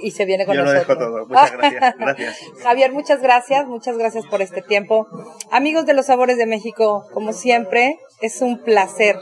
y 0.00 0.10
se 0.12 0.24
viene 0.24 0.46
con 0.46 0.54
Yo 0.56 0.62
lo 0.62 0.72
nosotros. 0.72 0.98
dejo 0.98 1.10
todo. 1.10 1.26
Muchas 1.26 1.52
gracias. 1.52 1.94
Gracias. 1.98 2.36
Javier, 2.62 2.92
muchas 2.92 3.20
gracias, 3.20 3.66
muchas 3.66 3.96
gracias 3.96 4.26
por 4.26 4.42
este 4.42 4.62
tiempo. 4.62 5.06
Amigos 5.50 5.86
de 5.86 5.94
los 5.94 6.06
Sabores 6.06 6.36
de 6.36 6.46
México, 6.46 7.06
como 7.12 7.32
siempre, 7.32 7.98
es 8.20 8.40
un 8.42 8.62
placer 8.62 9.16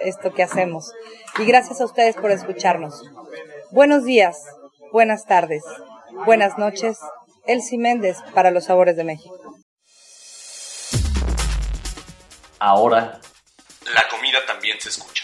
esto 0.00 0.32
que 0.32 0.42
hacemos. 0.42 0.92
Y 1.38 1.44
gracias 1.44 1.80
a 1.80 1.84
ustedes 1.84 2.16
por 2.16 2.30
escucharnos. 2.30 3.02
Buenos 3.70 4.04
días, 4.04 4.36
buenas 4.92 5.24
tardes, 5.26 5.62
buenas 6.26 6.58
noches. 6.58 6.98
Elsie 7.46 7.78
Méndez 7.78 8.18
para 8.34 8.50
los 8.50 8.64
Sabores 8.64 8.96
de 8.96 9.04
México. 9.04 9.34
Ahora, 12.58 13.20
la 13.94 14.08
comida 14.08 14.38
también 14.46 14.80
se 14.80 14.88
escucha. 14.90 15.17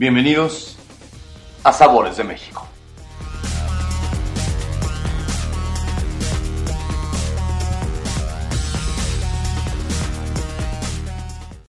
Bienvenidos 0.00 0.78
a 1.62 1.74
Sabores 1.74 2.16
de 2.16 2.24
México. 2.24 2.69